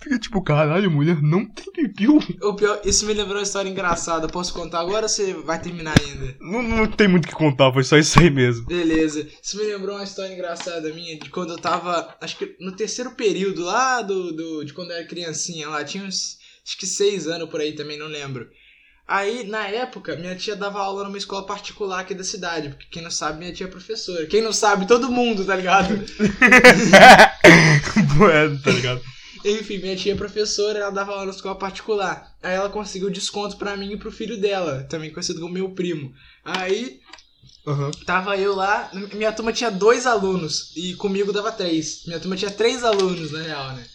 [0.00, 2.18] Fica tipo, caralho, mulher não tem pipiu.
[2.42, 4.28] O pior, isso me lembrou uma história engraçada.
[4.28, 6.36] Posso contar agora ou você vai terminar ainda?
[6.40, 8.66] Não, não tem muito o que contar, foi só isso aí mesmo.
[8.66, 9.26] Beleza.
[9.42, 13.12] Isso me lembrou uma história engraçada minha de quando eu tava, acho que no terceiro
[13.12, 17.26] período lá do, do de quando eu era criancinha lá, tinha uns acho que seis
[17.26, 18.48] anos por aí também, não lembro.
[19.06, 23.02] Aí, na época, minha tia dava aula numa escola particular aqui da cidade, porque quem
[23.02, 24.26] não sabe, minha tia é professora.
[24.26, 25.94] Quem não sabe, todo mundo, tá ligado?
[28.16, 29.02] Bueno, tá ligado?
[29.44, 32.36] Enfim, minha tia é professora, ela dava aula na escola particular.
[32.42, 36.14] Aí ela conseguiu desconto pra mim e pro filho dela, também conhecido como meu primo.
[36.44, 37.00] Aí
[37.66, 37.92] Aham.
[38.04, 42.02] Tava eu lá, minha turma tinha dois alunos e comigo dava três.
[42.06, 43.86] Minha turma tinha três alunos, na real, né?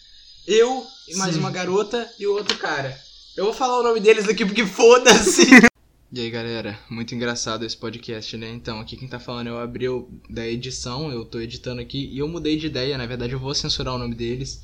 [0.46, 1.40] Eu, e mais Sim.
[1.40, 2.98] uma garota e o outro cara.
[3.36, 5.46] Eu vou falar o nome deles aqui porque foda-se.
[6.10, 8.48] E aí, galera, muito engraçado esse podcast, né?
[8.48, 12.18] Então, aqui quem tá falando é o Abreu da edição, eu tô editando aqui e
[12.18, 14.62] eu mudei de ideia, na verdade eu vou censurar o nome deles,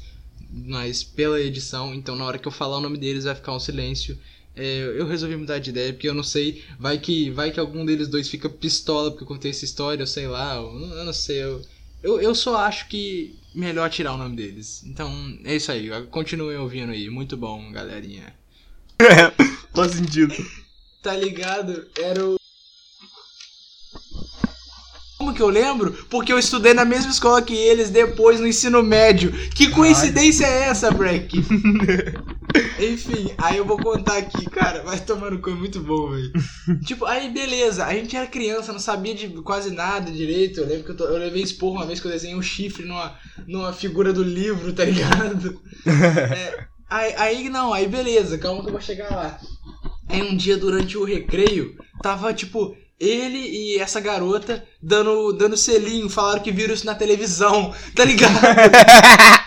[0.67, 3.61] mas pela edição, então na hora que eu falar o nome deles vai ficar um
[3.61, 4.19] silêncio.
[4.57, 7.85] É, eu resolvi mudar de ideia porque eu não sei, vai que vai que algum
[7.85, 11.05] deles dois fica pistola porque eu contei essa história, ou sei lá, eu, não- eu
[11.05, 11.63] não sei, eu,
[12.03, 14.83] eu, eu só acho que melhor tirar o nome deles.
[14.85, 15.11] Então,
[15.45, 18.33] é isso aí, continuem ouvindo aí, muito bom, galerinha.
[19.75, 20.35] Faz sentido.
[21.03, 21.89] Tá ligado?
[21.97, 22.37] Era o.
[25.25, 25.91] Como que eu lembro?
[26.11, 29.33] Porque eu estudei na mesma escola que eles depois no ensino médio.
[29.55, 31.39] Que coincidência é essa, Breck?
[32.79, 36.31] Enfim, aí eu vou contar aqui, cara, vai tomar no cu, é muito bom, velho.
[36.85, 40.61] tipo, aí beleza, a gente era criança, não sabia de quase nada direito.
[40.61, 43.17] Eu lembro que eu, eu levei esporro uma vez que eu desenhei um chifre numa,
[43.47, 45.59] numa figura do livro, tá ligado?
[45.87, 49.41] É, aí, aí não, aí beleza, calma que eu vou chegar lá.
[50.07, 52.77] Aí um dia durante o recreio, tava tipo.
[52.99, 58.35] Ele e essa garota dando, dando selinho, falaram que viram isso na televisão, tá ligado?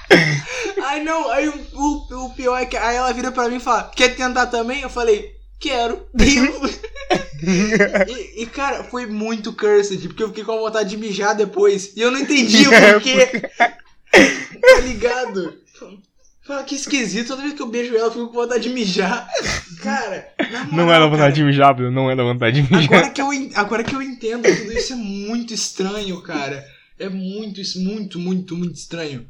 [0.86, 3.60] Aí não, aí o, o, o pior é que aí ela vira pra mim e
[3.60, 4.82] fala, quer tentar também?
[4.82, 6.08] Eu falei, quero.
[8.08, 11.94] E, e, cara, foi muito cursed, porque eu fiquei com vontade de mijar depois.
[11.96, 13.42] E eu não entendi o porquê.
[14.62, 15.58] tá ligado?
[16.48, 19.28] Fala, que esquisito, toda vez que eu beijo ela, eu fico com vontade de mijar.
[19.84, 21.92] Cara, moral, Não era vontade cara, de mijar, Bruno.
[21.92, 22.86] Não era vontade de mijar.
[22.86, 26.66] Agora que, eu, agora que eu entendo, tudo isso é muito estranho, cara.
[26.98, 29.28] É muito, muito, muito, muito estranho.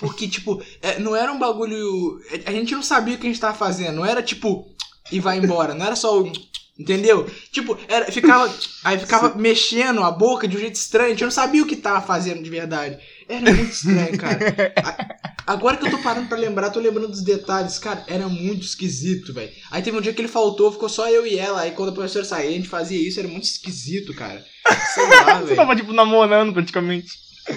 [0.00, 2.20] Porque, tipo, é, não era um bagulho.
[2.44, 3.94] A gente não sabia o que a gente tava fazendo.
[3.94, 4.68] Não era tipo,
[5.12, 5.74] e vai embora.
[5.74, 6.32] Não era só o.
[6.78, 7.30] Entendeu?
[7.52, 8.52] Tipo, era, ficava.
[8.84, 11.06] Aí ficava mexendo a boca de um jeito estranho.
[11.06, 12.98] A gente não sabia o que tava fazendo de verdade.
[13.28, 14.72] Era muito estranho, cara.
[14.82, 18.62] A- Agora que eu tô parando pra lembrar, tô lembrando dos detalhes, cara, era muito
[18.66, 19.52] esquisito, velho.
[19.70, 21.60] Aí teve um dia que ele faltou, ficou só eu e ela.
[21.60, 24.44] Aí quando a professora saía, a gente fazia isso, era muito esquisito, cara.
[24.92, 27.08] Sei lá, Você tava, tipo, namorando praticamente.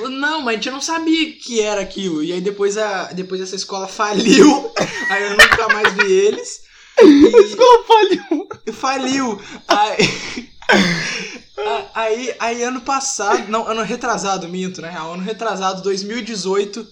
[0.08, 2.24] Não, mas a gente não sabia que era aquilo.
[2.24, 4.72] E aí depois, a, depois essa escola faliu.
[5.10, 6.60] Aí eu nunca mais vi eles.
[7.02, 8.48] E Escola faliu.
[8.74, 9.42] faliu.
[9.68, 10.59] Aí, a-
[11.94, 16.86] aí, aí ano passado, não, ano retrasado, minto, na real, ano retrasado, 2018,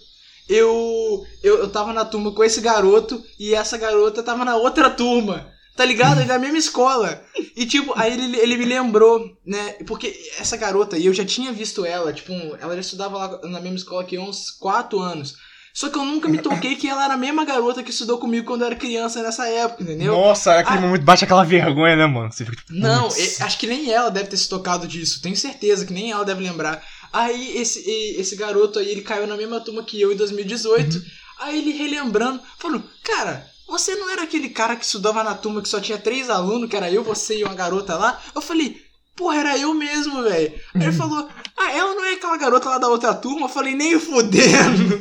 [0.49, 4.89] eu, eu, eu tava na turma com esse garoto e essa garota tava na outra
[4.89, 5.51] turma.
[5.75, 6.25] Tá ligado?
[6.25, 7.23] Da mesma escola.
[7.55, 9.73] E, tipo, aí ele, ele me lembrou, né?
[9.85, 13.61] Porque essa garota, e eu já tinha visto ela, tipo, ela já estudava lá na
[13.61, 15.35] mesma escola que uns 4 anos.
[15.77, 18.47] Só que eu nunca me toquei que ela era a mesma garota que estudou comigo
[18.47, 20.11] quando eu era criança nessa época, entendeu?
[20.11, 20.81] Nossa, é aquele Ah.
[20.81, 22.31] momento bate aquela vergonha, né, mano?
[22.31, 22.73] Você fica tipo.
[22.73, 25.21] Não, acho que nem ela deve ter se tocado disso.
[25.21, 26.81] Tenho certeza que nem ela deve lembrar.
[27.13, 30.99] Aí esse, e- esse garoto aí, ele caiu na mesma turma que eu em 2018.
[31.39, 35.69] Aí ele relembrando, falou, cara, você não era aquele cara que estudava na turma que
[35.69, 38.19] só tinha três alunos, que era eu, você e uma garota lá?
[38.33, 38.81] Eu falei,
[39.15, 40.53] porra, era eu mesmo, velho.
[40.73, 43.45] Aí ele falou, ah, ela não é aquela garota lá da outra turma?
[43.45, 44.97] Eu falei, nem fudendo.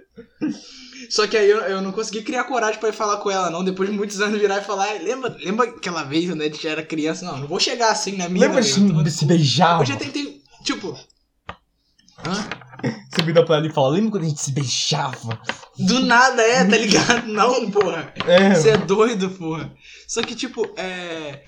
[1.10, 3.64] Só que aí eu, eu não consegui criar coragem pra ir falar com ela, não.
[3.64, 6.68] Depois de muitos anos virar e falar, "Ah, lembra, lembra aquela vez quando a gente
[6.68, 7.24] era criança?
[7.24, 8.46] Não, não vou chegar assim na minha.
[8.46, 9.80] Lembra de, de se beijar?
[9.80, 10.96] Eu já tentei, tipo.
[12.24, 12.48] Hã?
[13.10, 15.38] Você vira pra ela e fala, lembra quando a gente se beijava?
[15.78, 17.26] Do nada é, tá ligado?
[17.26, 18.14] Não, porra.
[18.26, 18.54] É.
[18.54, 19.70] Você é doido, porra.
[20.06, 21.42] Só que, tipo, é.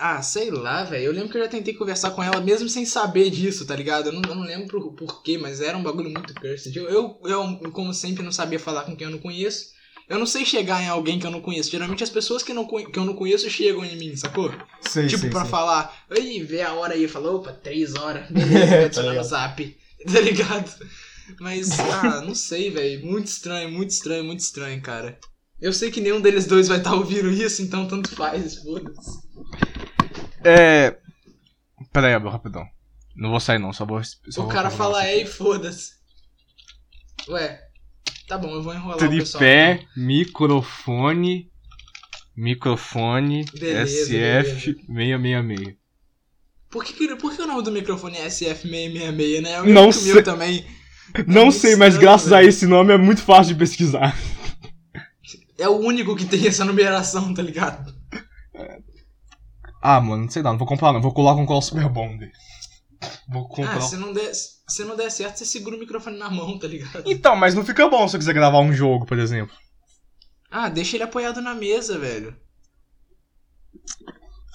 [0.00, 1.04] Ah, sei lá, velho.
[1.04, 4.06] Eu lembro que eu já tentei conversar com ela mesmo sem saber disso, tá ligado?
[4.06, 6.74] Eu não, eu não lembro por, por quê, mas era um bagulho muito cursed.
[6.74, 9.78] Eu, eu, eu, como sempre, não sabia falar com quem eu não conheço.
[10.08, 11.70] Eu não sei chegar em alguém que eu não conheço.
[11.70, 14.50] Geralmente as pessoas que, não, que eu não conheço chegam em mim, sacou?
[14.80, 15.50] Sei, tipo, sei, pra sei.
[15.50, 17.06] falar, ei, vê a hora aí.
[17.06, 18.26] Falou, opa, três horas.
[18.32, 19.76] Beleza, É, vou tá no zap.
[20.10, 20.86] Tá ligado?
[21.38, 23.04] Mas, ah, não sei, velho.
[23.04, 25.18] Muito estranho, muito estranho, muito estranho, cara.
[25.60, 29.20] Eu sei que nenhum deles dois vai estar ouvindo isso, então tanto faz, foda-se.
[30.44, 30.96] É.
[31.92, 32.64] Pera aí, Abel, rapidão.
[33.16, 34.02] Não vou sair, não, só vou.
[34.02, 35.92] Só O vou cara fala é e foda-se.
[37.28, 37.60] Ué,
[38.26, 39.04] tá bom, eu vou enrolar aqui.
[39.06, 39.40] o pessoal.
[39.40, 41.50] Tripé, microfone.
[42.36, 43.44] Microfone.
[43.52, 45.76] Beleza, SF666.
[46.70, 49.52] Por que, por que o nome do microfone é SF666, né?
[49.52, 50.22] É Não sei.
[50.22, 50.64] também.
[51.26, 52.48] Não muito sei, mas graças a velho.
[52.48, 54.16] esse nome é muito fácil de pesquisar.
[55.58, 57.92] É o único que tem essa numeração, tá ligado?
[59.80, 61.00] Ah, mano, não sei lá, não vou comprar não.
[61.00, 62.30] Vou colar com cola super bonder.
[63.28, 63.78] Vou comprar.
[63.78, 66.68] Ah, se não, der, se não der certo, você segura o microfone na mão, tá
[66.68, 67.02] ligado?
[67.06, 69.56] Então, mas não fica bom se eu quiser gravar um jogo, por exemplo.
[70.50, 72.36] Ah, deixa ele apoiado na mesa, velho.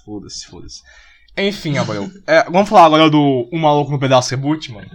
[0.03, 0.81] Foda-se, foda-se.
[1.37, 2.09] Enfim, Abel.
[2.27, 4.89] É, vamos falar agora do Um Maluco no Pedaço Reboot, mano.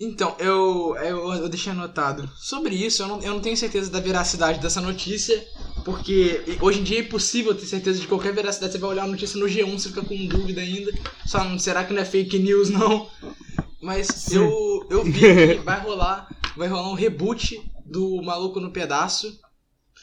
[0.00, 2.28] Então, eu, eu, eu deixei anotado.
[2.36, 5.46] Sobre isso, eu não, eu não tenho certeza da veracidade dessa notícia,
[5.84, 8.72] porque hoje em dia é impossível ter certeza de qualquer veracidade.
[8.72, 10.92] Você vai olhar a notícia no G1, você fica com dúvida ainda.
[11.26, 13.08] Só, não- será que não é fake news, não?
[13.80, 19.38] Mas eu, eu vi que vai rolar, vai rolar um reboot do Maluco no Pedaço,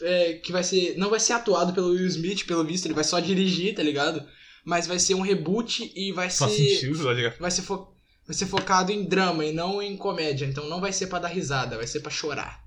[0.01, 3.03] é, que vai ser, não vai ser atuado pelo Will Smith, pelo visto, ele vai
[3.03, 4.23] só dirigir, tá ligado?
[4.63, 7.37] Mas vai ser um reboot e vai Faz ser sentido, tá ligado?
[7.39, 7.90] vai ser, fo-
[8.31, 10.45] vai ser focado em drama e não em comédia.
[10.45, 12.61] Então não vai ser pra dar risada, vai ser pra chorar.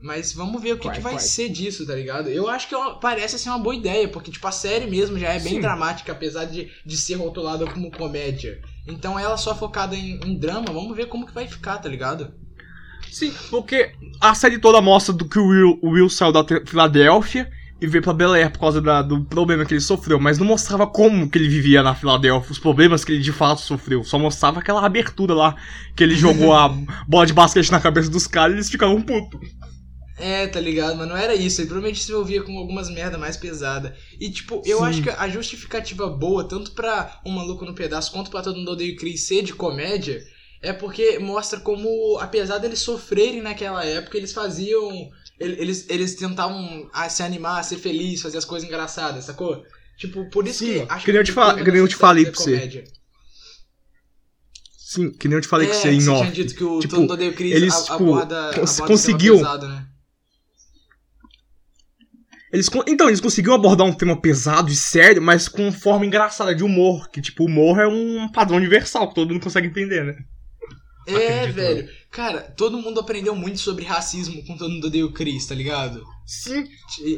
[0.00, 2.30] Mas vamos ver o que, que vai ser disso, tá ligado?
[2.30, 5.34] Eu acho que é parece ser uma boa ideia, porque tipo, a série mesmo já
[5.34, 5.60] é bem Sim.
[5.60, 8.62] dramática, apesar de, de ser rotulada como comédia.
[8.86, 12.32] Então ela só focada em, em drama, vamos ver como que vai ficar, tá ligado?
[13.10, 17.50] Sim, porque a série toda mostra do que o Will, o Will saiu da Filadélfia
[17.80, 20.46] e veio pra Bel Air por causa da- do problema que ele sofreu, mas não
[20.46, 24.02] mostrava como que ele vivia na Filadélfia, os problemas que ele de fato sofreu.
[24.04, 25.54] Só mostrava aquela abertura lá,
[25.96, 26.68] que ele jogou a
[27.06, 29.40] bola de basquete na cabeça dos caras e eles ficavam putos.
[30.20, 30.96] É, tá ligado?
[30.96, 31.60] Mas não era isso.
[31.60, 33.94] Ele provavelmente se envolvia com algumas merda mais pesada.
[34.20, 34.84] E, tipo, eu Sim.
[34.84, 38.72] acho que a justificativa boa, tanto pra Um Maluco no Pedaço quanto pra Todo Mundo
[38.72, 40.20] Odeia o Chris ser de comédia,
[40.60, 45.08] é porque mostra como, apesar deles sofrerem naquela época, eles faziam.
[45.40, 49.62] Ele- Eles, eles tentavam ah, se animar, ser feliz, fazer as coisas engraçadas, sacou?
[49.98, 50.92] Tipo, por isso Sim, que.
[50.92, 52.36] Acho que nem eu te o fa- tema que nem eu te falei pra é
[52.36, 52.52] você.
[52.56, 52.84] comédia.
[54.76, 56.20] Sim, que nem eu te falei é, que você em você off.
[56.22, 59.36] tinha dito que o Tipo, Chris eles, a- tipo, aborda, cons- aborda conseguiu.
[59.36, 59.86] pesado, né?
[62.50, 66.64] Eles, então, eles conseguiram abordar um tema pesado e sério, mas com forma engraçada de
[66.64, 67.10] humor.
[67.10, 70.16] Que, tipo, humor é um padrão universal que todo mundo consegue entender, né?
[71.14, 71.88] É, Acredito velho.
[72.10, 76.02] Cara, todo mundo aprendeu muito sobre racismo com todo mundo odeia Chris, tá ligado?
[76.26, 76.64] Sim.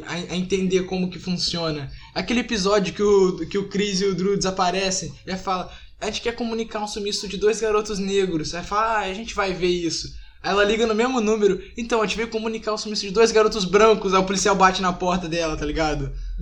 [0.05, 1.89] A, a entender como que funciona.
[2.13, 6.05] Aquele episódio que o, que o Chris e o Drew desaparecem, e aí fala, a
[6.07, 8.53] gente quer comunicar um sumiço de dois garotos negros.
[8.55, 10.07] Aí fala, ah, a gente vai ver isso.
[10.43, 13.31] Aí ela liga no mesmo número, então, a gente veio comunicar o sumiço de dois
[13.31, 16.11] garotos brancos, aí o policial bate na porta dela, tá ligado?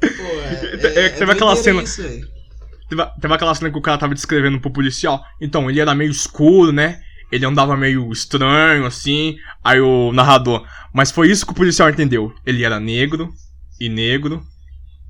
[0.00, 2.02] Pô, é, É, teve aquela cena- Isso.
[2.94, 5.24] Teve, teve aquela cena que o cara tava descrevendo pro policial.
[5.40, 7.00] Então, ele era meio escuro, né?
[7.32, 9.36] Ele andava meio estranho, assim.
[9.62, 10.64] Aí o narrador.
[10.92, 12.32] Mas foi isso que o policial entendeu.
[12.46, 13.32] Ele era negro,
[13.80, 14.42] e negro,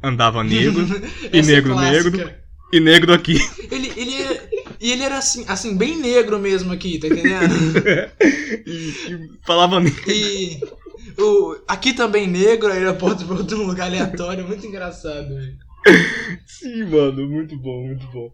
[0.03, 0.87] andava negro,
[1.31, 2.11] e é negro, clássica.
[2.11, 2.35] negro,
[2.73, 3.39] e negro aqui.
[3.71, 4.49] Ele, ele era,
[4.81, 7.55] e ele era assim, assim, bem negro mesmo aqui, tá entendendo?
[8.67, 10.11] e, falava negro.
[10.11, 10.61] E
[11.19, 15.65] o, aqui também negro, aí aponta pra outro lugar aleatório, muito engraçado, velho.
[16.47, 18.31] Sim, mano, muito bom, muito bom.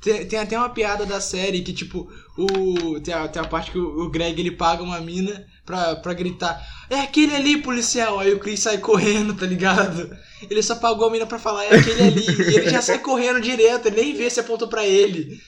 [0.00, 2.98] Tem, tem até uma piada da série que, tipo, o.
[3.00, 6.14] Tem a, tem a parte que o, o Greg ele paga uma mina pra, pra
[6.14, 8.18] gritar: É aquele ali, policial!
[8.18, 10.16] Aí o Chris sai correndo, tá ligado?
[10.48, 12.24] Ele só pagou a mina pra falar: É aquele ali.
[12.26, 15.38] e ele já sai correndo direto, ele nem vê se apontou pra ele.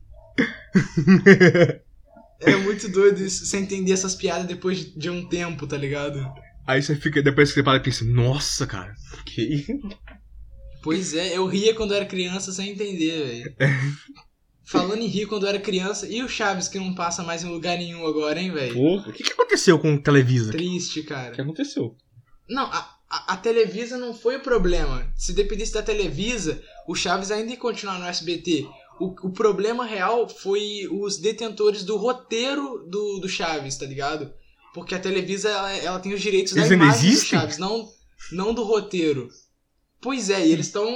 [2.40, 6.24] É muito doido isso, você entender essas piadas depois de, de um tempo, tá ligado?
[6.68, 9.66] Aí você fica, depois que você para e pensa, nossa, cara, que.
[10.80, 13.56] Pois é, eu ria quando eu era criança sem entender, velho.
[14.64, 17.48] Falando em rir quando eu era criança, e o Chaves que não passa mais em
[17.48, 18.74] lugar nenhum agora, hein, velho?
[18.74, 20.52] Porra, o que, que aconteceu com o Televisa?
[20.52, 21.42] Triste, O que cara.
[21.42, 21.96] aconteceu?
[22.48, 25.10] Não, a, a, a Televisa não foi o problema.
[25.16, 28.68] Se dependesse da Televisa, o Chaves ainda ia continuar no SBT.
[29.00, 34.32] O, o problema real foi os detentores do roteiro do, do Chaves, tá ligado?
[34.74, 37.16] Porque a Televisa, ela, ela tem os direitos Eles da imagem?
[37.16, 37.88] Chaves, não,
[38.32, 39.28] não do roteiro.
[40.00, 40.86] Pois é, e eles estão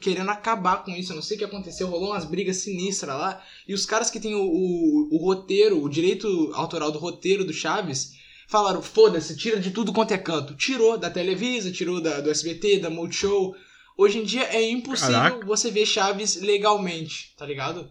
[0.00, 1.12] querendo acabar com isso.
[1.12, 3.42] Eu não sei o que aconteceu, rolou umas brigas sinistras lá.
[3.66, 7.52] E os caras que têm o, o, o roteiro, o direito autoral do roteiro do
[7.52, 8.12] Chaves,
[8.48, 10.54] falaram: foda-se, tira de tudo quanto é canto.
[10.54, 13.54] Tirou da Televisa, tirou da, do SBT, da Multishow.
[13.98, 15.46] Hoje em dia é impossível Caraca.
[15.46, 17.90] você ver Chaves legalmente, tá ligado?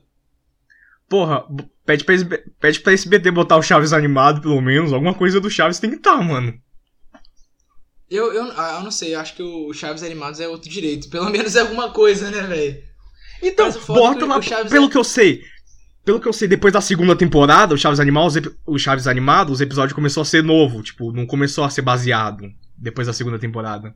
[1.10, 1.46] Porra,
[1.86, 2.15] pede pra,
[2.60, 4.91] pede pra SBT botar o Chaves animado, pelo menos.
[4.91, 6.54] Alguma coisa do Chaves tem que estar, mano.
[8.10, 11.10] Eu, eu, ah, eu não sei, eu acho que o Chaves Animados é outro direito.
[11.12, 12.82] Pelo menos é alguma coisa, né, velho?
[13.41, 14.41] Então, é bota lá.
[14.41, 15.43] Chaves Pelo é- que eu sei.
[16.06, 18.30] Pelo que eu sei, depois da segunda temporada, o Chaves Animal,
[18.65, 20.82] o Chaves Animado, os episódios começou a ser novo.
[20.82, 23.93] Tipo, não começou a ser baseado depois da segunda temporada.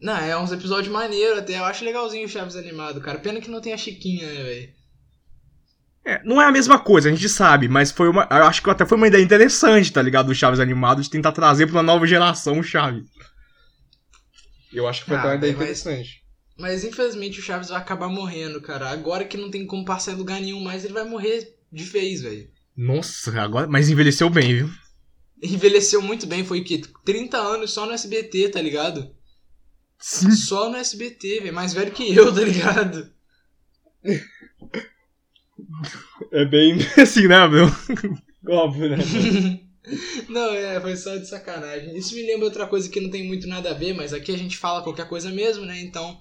[0.00, 1.56] Não, é uns episódios maneiros até.
[1.56, 3.20] Eu acho legalzinho o Chaves Animado, cara.
[3.20, 4.77] Pena que não tem a Chiquinha, né, velho?
[6.04, 8.26] É, não é a mesma coisa, a gente sabe, mas foi uma.
[8.30, 10.26] Eu acho que até foi uma ideia interessante, tá ligado?
[10.26, 13.04] Do Chaves Animado, de tentar trazer pra uma nova geração o Chaves.
[14.72, 16.22] Eu acho que foi Ah, até uma ideia mas- interessante.
[16.58, 18.88] Mas infelizmente o Chaves vai acabar morrendo, cara.
[18.90, 22.22] Agora que não tem como passar em lugar nenhum mais, ele vai morrer de vez,
[22.22, 22.48] velho.
[22.76, 23.66] Nossa, agora.
[23.68, 24.70] Mas envelheceu bem, viu?
[25.42, 26.82] Envelheceu muito bem, foi o quê?
[27.04, 29.14] 30 anos só no SBT, tá ligado?
[30.00, 30.30] Sim.
[30.32, 31.54] Só no SBT, velho.
[31.54, 33.12] Mais velho que eu, tá ligado?
[36.32, 37.66] É bem assim, né, meu?
[38.48, 38.98] Óbvio, né?
[40.28, 41.96] não, é, foi só de sacanagem.
[41.96, 44.38] Isso me lembra outra coisa que não tem muito nada a ver, mas aqui a
[44.38, 45.80] gente fala qualquer coisa mesmo, né?
[45.80, 46.18] Então,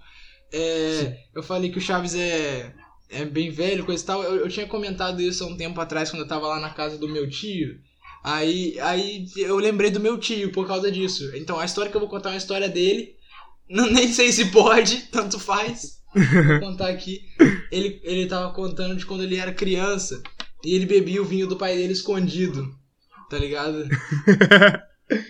[0.52, 2.74] é, eu falei que o Chaves é,
[3.10, 4.24] é bem velho, coisa e tal.
[4.24, 6.98] Eu, eu tinha comentado isso há um tempo atrás, quando eu tava lá na casa
[6.98, 7.80] do meu tio.
[8.24, 11.36] Aí, aí eu lembrei do meu tio por causa disso.
[11.36, 13.16] Então, a história que eu vou contar é uma história dele.
[13.70, 15.97] Não, nem sei se pode, tanto faz.
[16.14, 17.22] Vou contar aqui.
[17.72, 20.22] Ele, ele tava contando de quando ele era criança
[20.64, 22.74] e ele bebia o vinho do pai dele escondido.
[23.30, 23.88] Tá ligado?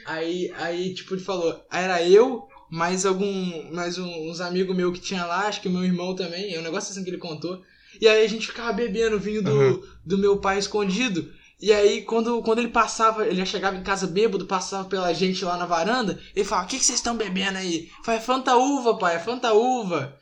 [0.06, 3.72] Aí, aí tipo, ele falou, era eu, mais algum.
[3.72, 6.60] Mais um- uns amigos meus que tinha lá, acho que o meu irmão também, é
[6.60, 7.62] um negócio assim que ele contou.
[8.02, 9.84] E aí a gente ficava bebendo o vinho do, Uhum.
[10.06, 11.32] do meu pai escondido.
[11.62, 15.44] E aí, quando, quando ele passava, ele já chegava em casa bêbado, passava pela gente
[15.46, 17.90] lá na varanda, ele falava, o que, que vocês estão bebendo aí?
[18.04, 20.18] Falei, é Fanta Uva, pai, é Fanta Uva.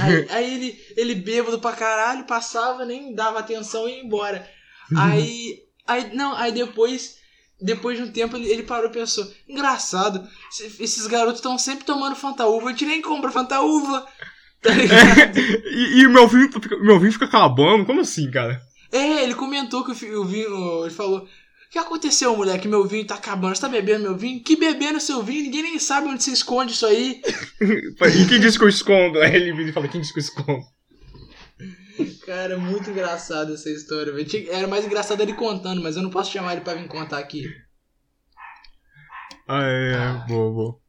[0.00, 4.48] Aí, aí ele, ele bêbado pra caralho, passava, nem dava atenção e ia embora.
[4.96, 7.16] Aí, aí, não, aí depois,
[7.60, 10.26] depois de um tempo, ele, ele parou e pensou, engraçado,
[10.78, 14.06] esses garotos estão sempre tomando Fanta Uva, a gente nem compra Fanta Uva.
[14.64, 15.36] Tá ligado?
[15.68, 17.84] E, e o meu vinho, fica- meu vinho fica acabando?
[17.84, 18.62] Como assim, cara?
[18.90, 20.86] É, ele comentou que o, vinho.
[20.86, 21.28] Ele falou:
[21.74, 22.68] que aconteceu, moleque?
[22.68, 23.54] Meu vinho tá acabando.
[23.56, 24.40] Você tá bebendo meu vinho?
[24.44, 25.42] Que bebendo seu vinho?
[25.42, 27.20] Ninguém nem sabe onde você esconde isso aí.
[27.60, 29.18] E quem disse que eu escondo?
[29.20, 30.62] Aí ele vira e fala, quem disse que eu escondo?
[32.24, 34.52] Cara, muito engraçado essa história, velho.
[34.52, 37.44] Era mais engraçado ele contando, mas eu não posso chamar ele pra vir contar aqui.
[39.48, 40.24] Ah, é, Ah.
[40.28, 40.80] boa, boa.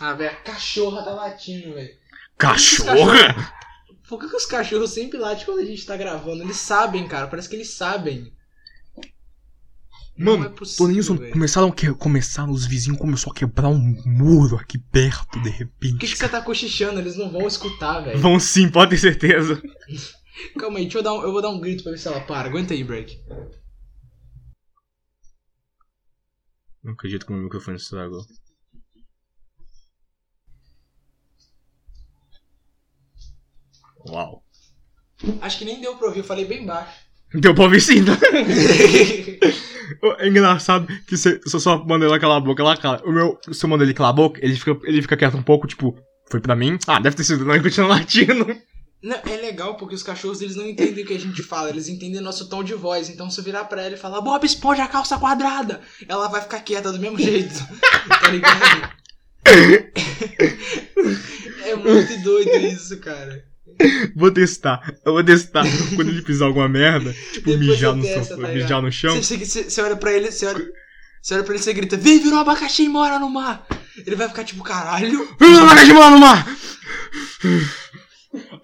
[0.00, 1.90] Ah, velho, a cachorra tá latindo, velho.
[2.36, 3.52] Cachorra?
[4.08, 6.42] Por que, que os cachorros sempre latem quando a gente tá gravando?
[6.42, 7.28] Eles sabem, cara.
[7.28, 8.32] Parece que eles sabem.
[10.16, 10.86] Não Mano, é possível,
[11.16, 15.50] Toninho, começaram, a que- começaram, os vizinhos começaram a quebrar um muro aqui perto, de
[15.50, 15.98] Por que, repente.
[15.98, 17.00] que você tá cochichando?
[17.00, 18.18] Eles não vão escutar, velho.
[18.20, 19.60] Vão sim, pode ter certeza.
[20.58, 22.20] Calma aí, deixa eu dar um, eu vou dar um grito pra ver se ela
[22.20, 22.48] para.
[22.48, 23.18] Aguenta aí, break.
[26.84, 28.24] Não acredito que o meu microfone estragou.
[34.08, 34.44] Uau.
[35.40, 37.01] Acho que nem deu pra ouvir, eu falei bem baixo.
[37.34, 38.18] Deu pra ouvir sim, né?
[40.18, 43.02] É engraçado que eu só mando ela calar a boca, ela cala.
[43.04, 45.42] O meu, se eu mando ele calar a boca, ele fica, ele fica quieto um
[45.42, 45.96] pouco, tipo,
[46.30, 46.78] foi pra mim?
[46.86, 48.46] Ah, deve ter sido, não, e continua latindo.
[49.02, 51.88] Não, é legal porque os cachorros eles não entendem o que a gente fala, eles
[51.88, 53.10] entendem nosso tom de voz.
[53.10, 56.40] Então se eu virar pra ela e falar, Bob Esponja, a calça quadrada, ela vai
[56.40, 57.54] ficar quieta do mesmo jeito.
[58.08, 58.92] tá ligado?
[61.66, 63.44] é muito doido isso, cara.
[64.16, 65.64] Vou testar, eu vou testar
[65.94, 69.16] quando ele pisar alguma merda, tipo, Depois mijar no, testa, sofá, tá mijar no chão.
[69.22, 70.64] Você, você- você olha pra ele, você olha,
[71.20, 73.66] você olha pra ele e você grita, vem, virou um abacaxi e mora no mar.
[74.06, 75.26] Ele vai ficar tipo, caralho.
[75.38, 76.46] Filho da de mano, mar!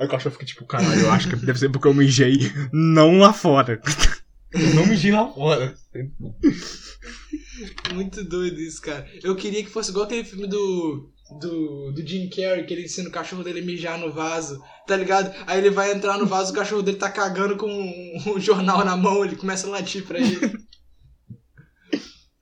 [0.00, 3.18] Aí o cachorro fica tipo, caralho, eu acho que deve ser porque eu mijei não
[3.18, 3.80] lá fora.
[4.52, 5.74] Eu não mijei lá fora.
[7.92, 9.06] Muito doido isso, cara.
[9.22, 11.10] Eu queria que fosse igual aquele filme do.
[11.40, 15.34] Do, do Jim Carrey, que ele ensina o cachorro dele mijar no vaso, tá ligado?
[15.46, 18.82] Aí ele vai entrar no vaso, o cachorro dele tá cagando com um, um jornal
[18.84, 20.38] na mão, ele começa a latir pra ele.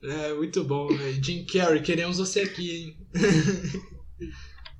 [0.03, 1.21] É, muito bom, velho.
[1.21, 2.97] Jim Carrey, queremos você aqui, hein?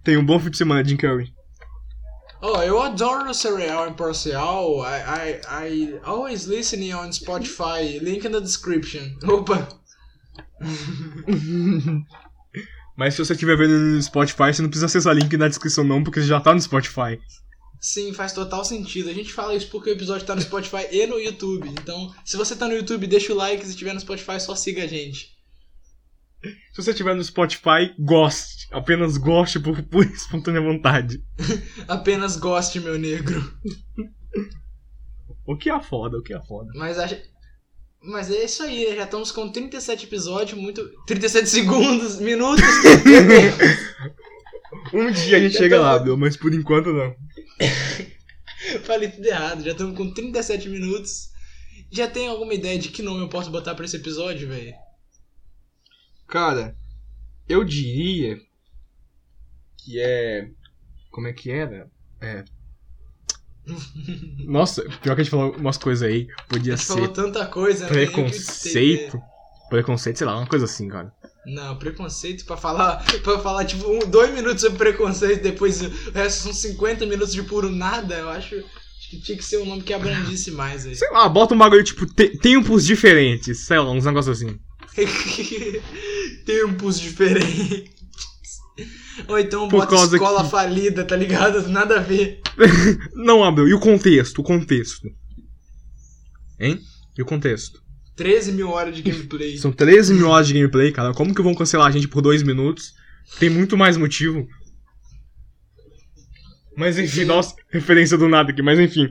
[0.03, 1.33] Tem um bom fim de semana, Jim Carrey.
[2.41, 4.85] Oh, eu adoro o cereal imparcial.
[4.85, 7.99] I, I, I always listening on Spotify.
[7.99, 9.17] Link in the description.
[9.23, 9.67] Opa!
[12.97, 15.83] Mas se você estiver vendo no Spotify, você não precisa acessar o link na descrição
[15.83, 17.19] não, porque você já tá no Spotify.
[17.79, 19.09] Sim, faz total sentido.
[19.09, 21.69] A gente fala isso porque o episódio tá no Spotify e no YouTube.
[21.69, 23.63] Então, se você tá no YouTube, deixa o like.
[23.63, 25.37] Se estiver no Spotify, só siga a gente.
[26.73, 28.67] Se você estiver no Spotify, goste.
[28.71, 31.23] Apenas goste por, por espontânea vontade.
[31.87, 33.53] Apenas goste, meu negro.
[35.45, 36.71] O que é foda, o que é foda.
[36.75, 37.21] Mas acha.
[38.07, 40.81] Mas é isso aí, já estamos com 37 episódios, muito.
[41.05, 42.63] 37 segundos, minutos.
[44.93, 47.15] Um dia a gente Eu chega tô- lá, meu, mas por enquanto não.
[48.85, 51.29] Falei tudo errado, já estamos com 37 minutos.
[51.91, 54.73] Já tem alguma ideia de que nome eu posso botar pra esse episódio, velho?
[56.27, 56.75] Cara,
[57.47, 58.37] eu diria
[59.77, 60.49] que é.
[61.11, 61.89] Como é que era?
[62.21, 62.43] É.
[64.45, 66.27] Nossa, pior que a gente falou umas coisas aí.
[66.39, 67.89] A Podia gente falou ser tanta coisa, né?
[67.89, 69.19] Preconceito.
[69.69, 71.11] Preconceito, sei lá, uma coisa assim, cara.
[71.45, 76.43] Não, preconceito pra falar, pra falar tipo, um, dois minutos sobre preconceito, depois o resto
[76.43, 79.81] são 50 minutos de puro nada, eu acho, acho que tinha que ser um nome
[79.83, 80.95] que abrangisse mais aí.
[80.95, 84.57] Sei lá, bota um bagulho tipo te- tempos diferentes, sei lá, uns negócios assim.
[86.45, 87.89] Tempos diferentes.
[89.27, 91.67] Ou então Por bota causa escola que- falida, tá ligado?
[91.69, 92.41] Nada a ver.
[93.15, 94.39] Não, Abel, e o contexto?
[94.39, 95.07] O contexto.
[96.59, 96.79] Hein?
[97.17, 97.81] E o contexto?
[98.15, 99.57] 13 mil horas de gameplay.
[99.57, 101.13] São 13 mil horas de gameplay, cara.
[101.13, 102.93] Como que vão cancelar a gente por dois minutos?
[103.39, 104.47] Tem muito mais motivo.
[106.75, 109.09] Mas enfim, nossa, referência do nada aqui, mas enfim.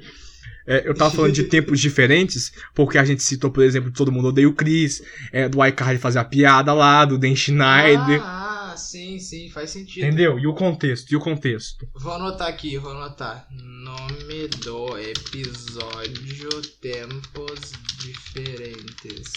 [0.69, 4.29] É, eu tava falando de tempos diferentes, porque a gente citou, por exemplo, Todo Mundo
[4.29, 5.01] Odeia o Chris,
[5.33, 8.21] é, do iCarly fazer a piada lá, do Dan Schneider.
[8.21, 8.46] Ah,
[8.77, 10.05] sim, sim, faz sentido.
[10.07, 10.39] entendeu?
[10.39, 11.89] E o contexto, e o contexto.
[11.95, 13.47] Vou anotar aqui, vou anotar.
[13.51, 19.33] Nome do episódio Tempos Diferentes.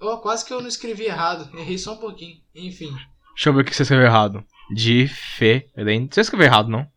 [0.00, 1.50] Oh, quase que eu não escrevi errado.
[1.58, 2.40] Errei só um pouquinho.
[2.54, 2.94] Enfim.
[3.34, 4.44] Deixa eu ver o que você escreveu errado.
[4.72, 6.14] Diferente.
[6.14, 6.90] Você escreveu errado, não?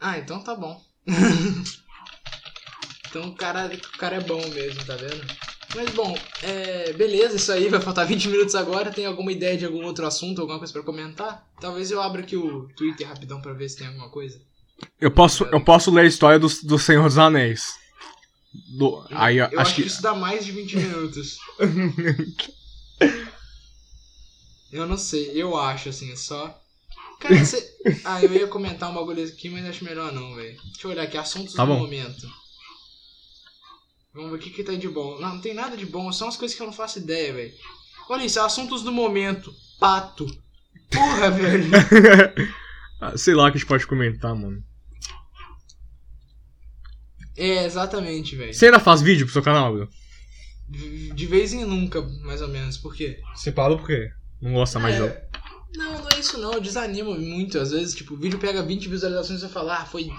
[0.00, 0.80] Ah, então tá bom.
[3.12, 5.26] Então o cara, o cara é bom mesmo, tá vendo?
[5.74, 8.90] Mas bom, é, beleza, isso aí, vai faltar 20 minutos agora.
[8.90, 11.46] Tem alguma ideia de algum outro assunto, alguma coisa pra comentar?
[11.60, 14.40] Talvez eu abra aqui o Twitter rapidão pra ver se tem alguma coisa.
[15.00, 17.62] Eu posso, eu posso ler a história do, do Senhor dos Anéis.
[18.76, 19.88] Do, aí, Eu acho, acho que que.
[19.88, 21.38] isso dá mais de 20 minutos.
[24.72, 26.58] Eu não sei, eu acho, assim, só.
[27.20, 27.70] Cara, você.
[28.04, 30.56] Ah, eu ia comentar um bagulho aqui, mas acho melhor não, velho.
[30.72, 31.80] Deixa eu olhar aqui, assuntos Tá do bom.
[31.80, 32.26] momento.
[34.14, 35.18] Vamos ver o que, que tem de bom.
[35.20, 37.52] Não, não tem nada de bom, são as coisas que eu não faço ideia, velho.
[38.08, 39.52] Olha isso, assuntos do momento.
[39.80, 40.26] Pato.
[40.90, 41.70] Porra, velho.
[43.00, 44.62] Ah, Sei lá o que a gente pode comentar, mano.
[47.36, 48.52] É, exatamente, velho.
[48.52, 49.88] Você ainda faz vídeo pro seu canal, Will?
[50.68, 52.76] De vez em nunca, mais ou menos.
[52.76, 53.20] Por quê?
[53.34, 54.10] Você parou por quê?
[54.40, 54.96] Não gosta mais.
[55.00, 55.28] É,
[55.74, 57.58] Não, não é isso não, eu desanimo muito.
[57.58, 60.10] Às vezes, tipo, o vídeo pega 20 visualizações e eu falo, ah, foi.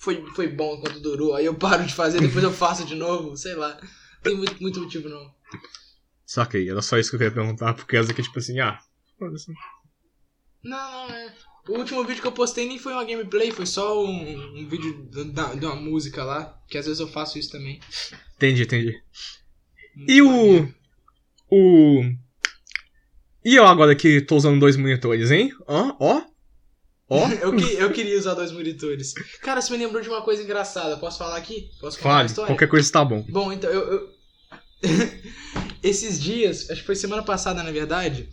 [0.00, 1.34] Foi, foi bom enquanto durou.
[1.34, 3.78] Aí eu paro de fazer, depois eu faço de novo, sei lá.
[3.78, 5.30] Não tem muito, muito motivo não.
[6.24, 8.78] Saquei, era só isso que eu queria perguntar, porque essa aqui é tipo assim, ah.
[9.18, 9.52] foda-se.
[10.62, 10.78] Não,
[11.08, 11.34] não, é.
[11.68, 15.06] O último vídeo que eu postei nem foi uma gameplay, foi só um, um vídeo
[15.32, 16.58] da- de uma música lá.
[16.66, 17.78] Que às vezes eu faço isso também.
[18.36, 19.02] Entendi, entendi.
[20.08, 20.66] E o.
[21.50, 22.02] O.
[23.44, 25.52] E eu agora que tô usando dois monitores, hein?
[25.66, 26.29] Ó, ó.
[27.10, 27.28] Ó.
[27.42, 29.12] eu, que- eu queria usar dois monitores.
[29.42, 30.96] Cara, você me lembrou de uma coisa engraçada.
[30.96, 31.68] Posso falar aqui?
[31.80, 32.46] Posso contar uma Fale, história?
[32.54, 33.24] qualquer coisa tá bom.
[33.28, 33.92] Bom, então eu.
[33.92, 34.10] eu-
[35.82, 38.28] Esses dias, acho que foi semana passada, na verdade,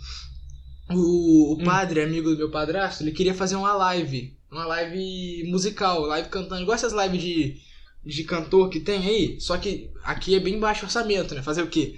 [0.90, 4.36] o, o padre, amigo do meu padrasto, ele queria fazer uma live.
[4.52, 7.58] Uma live musical, live cantando, igual essas lives de,
[8.06, 9.40] de cantor que tem aí.
[9.42, 11.42] Só que aqui é bem baixo orçamento, né?
[11.42, 11.96] Fazer o quê?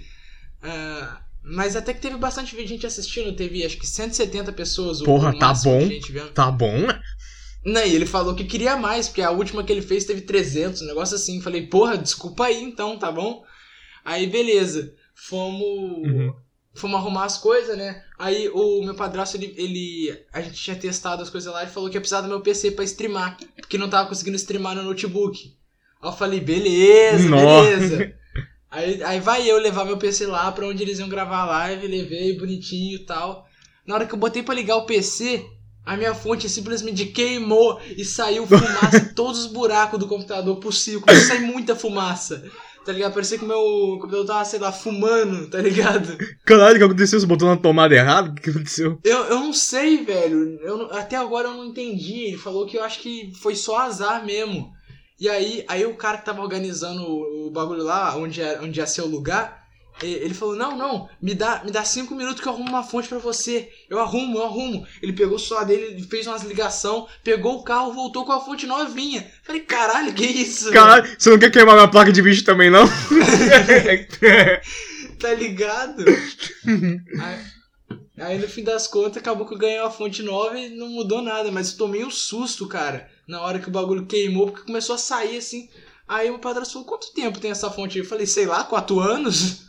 [0.62, 5.00] Ah, mas até que teve bastante gente assistindo, teve acho que 170 pessoas.
[5.00, 5.80] Porra, tá bom.
[5.80, 6.30] gente vendo.
[6.32, 7.00] Tá bom, né?
[7.64, 10.82] Não, e ele falou que queria mais, porque a última que ele fez teve 300,
[10.82, 11.40] um negócio assim.
[11.40, 13.42] Falei, porra, desculpa aí então, tá bom?
[14.04, 14.94] Aí, beleza.
[15.14, 15.62] Fomos.
[15.62, 16.34] Uhum.
[16.72, 18.02] Fomos arrumar as coisas, né?
[18.18, 20.24] Aí o meu padrasto, ele, ele.
[20.32, 22.70] A gente tinha testado as coisas lá e falou que ia precisar do meu PC
[22.70, 23.36] pra streamar.
[23.56, 25.54] Porque não tava conseguindo streamar no notebook.
[26.00, 27.70] Aí eu falei, beleza, Nossa.
[27.70, 28.14] beleza.
[28.70, 31.88] Aí, aí vai eu levar meu PC lá pra onde eles iam gravar a live,
[31.88, 33.46] levei bonitinho e tal.
[33.84, 35.44] Na hora que eu botei pra ligar o PC,
[35.84, 41.00] a minha fonte simplesmente queimou e saiu fumaça em todos os buracos do computador possível.
[41.00, 42.44] Começou a sair muita fumaça.
[42.84, 43.12] Tá ligado?
[43.12, 46.16] Parecia que o meu computador tava, sei lá, fumando, tá ligado?
[46.46, 47.20] Caralho, o que aconteceu?
[47.20, 48.30] Você botou na tomada errada?
[48.30, 48.98] O que aconteceu?
[49.04, 50.58] Eu, eu não sei, velho.
[50.62, 52.28] Eu até agora eu não entendi.
[52.28, 54.72] Ele falou que eu acho que foi só azar mesmo.
[55.20, 58.86] E aí, aí o cara que tava organizando o, bagulho lá, onde ia, onde ia
[58.86, 59.60] ser o lugar,
[60.02, 63.06] ele falou: Não, não, me dá, me dá cinco minutos que eu arrumo uma fonte
[63.06, 63.68] pra você.
[63.88, 64.86] Eu arrumo, eu arrumo.
[65.02, 68.40] Ele pegou o celular dele, ele fez umas ligação, pegou o carro, voltou com a
[68.40, 69.30] fonte novinha.
[69.42, 70.72] Falei: Caralho, que isso?
[70.72, 72.84] Caralho, você não quer queimar minha placa de vídeo também, não?
[75.20, 76.02] Tá ligado?
[77.20, 77.38] aí,
[78.16, 81.20] aí, no fim das contas acabou que eu ganhei uma fonte nova e não mudou
[81.20, 84.94] nada, mas eu tomei um susto, cara, na hora que o bagulho queimou, porque começou
[84.96, 85.68] a sair assim.
[86.08, 88.04] Aí o padrasto falou: Quanto tempo tem essa fonte aí?
[88.04, 89.62] Eu falei: Sei lá, quatro anos?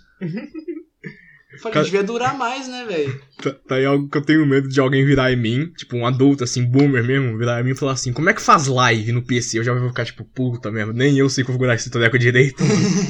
[1.54, 3.22] Eu falei: Cara- Devia durar mais, né, velho?
[3.42, 6.06] Tá, tá aí algo que eu tenho medo de alguém virar em mim, tipo um
[6.06, 9.12] adulto, assim, boomer mesmo, virar em mim e falar assim, como é que faz live
[9.12, 9.60] no PC?
[9.60, 12.64] Eu já vou ficar tipo, puta mesmo, nem eu sei configurar esse tutorial direito.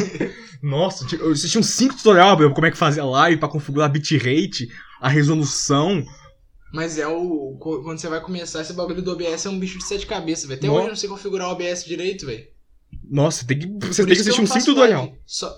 [0.62, 4.70] Nossa, eu assisti uns 5 tutorial pra como é que fazia live, pra configurar bitrate,
[4.99, 6.04] a resolução.
[6.72, 7.58] Mas é o.
[7.60, 10.58] Quando você vai começar, esse bagulho do OBS é um bicho de sete cabeças, velho.
[10.58, 10.78] Até Nossa.
[10.80, 12.46] hoje eu não sei configurar o OBS direito, velho.
[13.10, 15.14] Nossa, tem que, você Por tem que assistir 5 faço tutorial.
[15.26, 15.54] Só...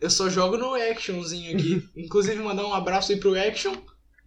[0.00, 1.82] Eu só jogo no Actionzinho aqui.
[1.96, 3.74] Inclusive, mandar um abraço aí pro Action,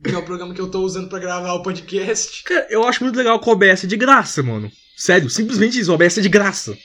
[0.04, 2.44] que é o programa que eu tô usando pra gravar o podcast.
[2.44, 4.70] Cara, eu acho muito legal que o OBS é de graça, mano.
[4.98, 6.78] Sério, simplesmente isso, o OBS é de graça.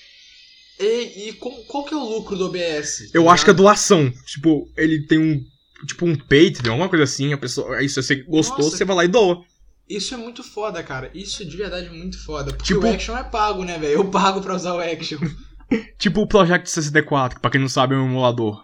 [0.79, 3.11] E, e com- qual que é o lucro do OBS?
[3.13, 4.13] Eu acho que é doação.
[4.27, 5.45] Tipo, ele tem um.
[5.85, 7.33] Tipo, um Patreon, alguma coisa assim.
[7.33, 7.77] A pessoa.
[7.77, 8.77] Aí se você gostou, Nossa.
[8.77, 9.43] você vai lá e doa.
[9.89, 11.11] Isso é muito foda, cara.
[11.15, 12.53] Isso é de verdade muito foda.
[12.53, 13.93] Porque Tipo- o Action é pago, né, velho?
[13.95, 15.19] Eu pago pra usar o Action.
[15.99, 18.63] Tipo o Project 64, que pra quem não sabe é um emulador.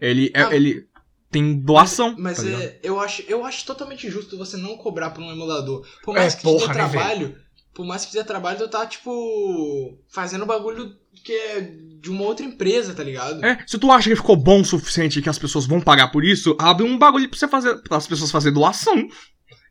[0.00, 0.54] Ele, é- Ah.
[0.54, 0.86] ele
[1.30, 2.14] tem doação.
[2.18, 5.86] Mas tá é, eu, acho, eu acho totalmente justo você não cobrar por um emulador.
[6.02, 7.36] Por É, mais que te porra, dê né, trabalho,
[7.74, 11.60] por mais que te dê trabalho, tu tá, tipo, fazendo bagulho que é
[12.00, 13.44] de uma outra empresa, tá ligado?
[13.44, 16.08] É, se tu acha que ficou bom o suficiente e que as pessoas vão pagar
[16.08, 17.82] por isso, abre um bagulho pra você fazer.
[17.82, 19.08] para as pessoas fazerem doação.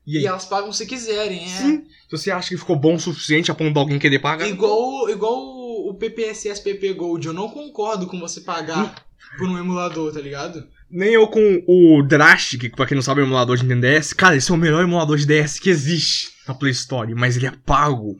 [0.05, 0.19] E?
[0.19, 1.47] E elas pagam se quiserem, é.
[1.47, 1.83] Sim.
[2.09, 4.47] Se você acha que ficou bom o suficiente a ponto de alguém querer pagar.
[4.47, 8.95] Igual, igual o o PPSS PP Gold, eu não concordo com você pagar
[9.37, 10.67] por um emulador, tá ligado?
[10.89, 13.99] Nem eu com o Drastic, que pra quem não sabe é um emulador de Nintendo
[13.99, 14.13] DS.
[14.13, 17.47] Cara, esse é o melhor emulador de DS que existe na Play Store, mas ele
[17.47, 18.17] é pago.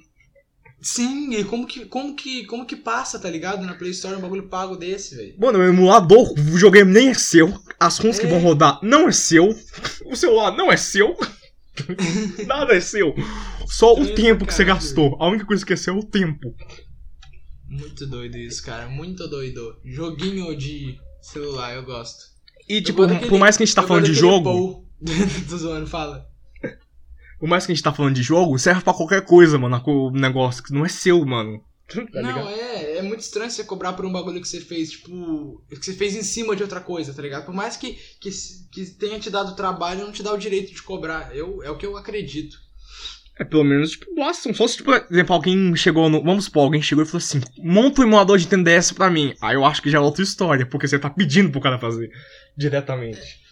[0.84, 3.66] Sim, e como que, como que, como que passa, tá ligado?
[3.66, 5.34] Na Play Store um bagulho pago desse, velho.
[5.40, 7.58] Mano, o emulador, o videogame nem é seu.
[7.80, 8.28] As que É.
[8.28, 9.58] vão rodar não é seu.
[10.06, 11.16] O celular não é seu.
[12.46, 13.16] Nada é seu.
[13.68, 15.16] Só o tempo que você gastou.
[15.22, 16.54] A única coisa que é seu é o tempo.
[17.68, 18.88] Muito doido isso, cara.
[18.88, 19.78] Muito doido.
[19.86, 22.26] Joguinho de celular, eu gosto.
[22.70, 24.88] E, Eu tipo, daquele- por mais que a gente tá falando de jogo, Paul.
[25.50, 26.28] Tô zoando, fala.
[27.44, 29.84] Por mais que a gente tá falando de jogo, serve pra qualquer coisa, mano.
[29.86, 31.62] O negócio que não é seu, mano.
[31.90, 35.62] Tá não, é, é muito estranho você cobrar por um bagulho que você fez, tipo,
[35.70, 37.46] que você fez em cima de outra coisa, tá ligado?
[37.46, 38.30] Por mais que, que,
[38.72, 41.36] que tenha te dado trabalho, não te dá o direito de cobrar.
[41.36, 42.56] Eu, é o que eu acredito.
[43.38, 44.54] É, pelo menos, tipo, basta.
[44.54, 46.24] Só se, tipo, por exemplo, alguém chegou no.
[46.24, 49.36] Vamos supor, alguém chegou e falou assim: monta um emulador de Nintendo DS pra mim.
[49.42, 52.10] Aí eu acho que já é outra história, porque você tá pedindo pro cara fazer
[52.56, 53.43] diretamente.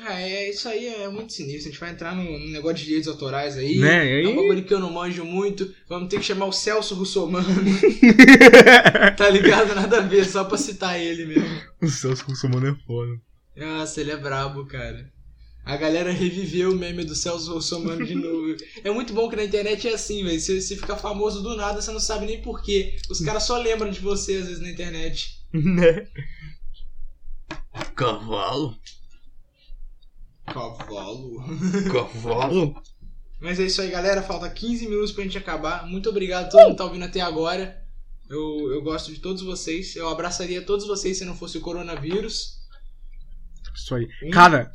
[0.00, 1.68] É, é, isso aí é muito sinistro.
[1.68, 3.78] A gente vai entrar no, no negócio de direitos autorais aí.
[3.78, 4.20] Né?
[4.20, 4.36] E É um aí.
[4.36, 5.72] bagulho que eu não manjo muito.
[5.88, 7.46] Vamos ter que chamar o Celso Russomano.
[9.16, 9.74] tá ligado?
[9.74, 11.60] Nada a ver, só pra citar ele mesmo.
[11.80, 13.12] o Celso Russomano é foda.
[13.56, 15.10] Nossa, ele é brabo, cara.
[15.64, 18.56] A galera reviveu o meme do Celso Russomano de novo.
[18.82, 20.40] É muito bom que na internet é assim, velho.
[20.40, 22.96] Você, você fica famoso do nada, você não sabe nem porquê.
[23.08, 25.40] Os caras só lembram de você às vezes na internet.
[25.52, 26.06] Né?
[27.94, 28.74] Cavalo?
[30.52, 31.44] Cavalo.
[31.92, 32.82] Cavalo?
[33.40, 34.22] Mas é isso aí, galera.
[34.22, 35.86] Falta 15 minutos pra gente acabar.
[35.86, 37.82] Muito obrigado a todo mundo que tá ouvindo até agora.
[38.30, 39.96] Eu, eu gosto de todos vocês.
[39.96, 42.60] Eu abraçaria todos vocês se não fosse o coronavírus.
[43.74, 44.08] Isso aí.
[44.30, 44.70] Cara,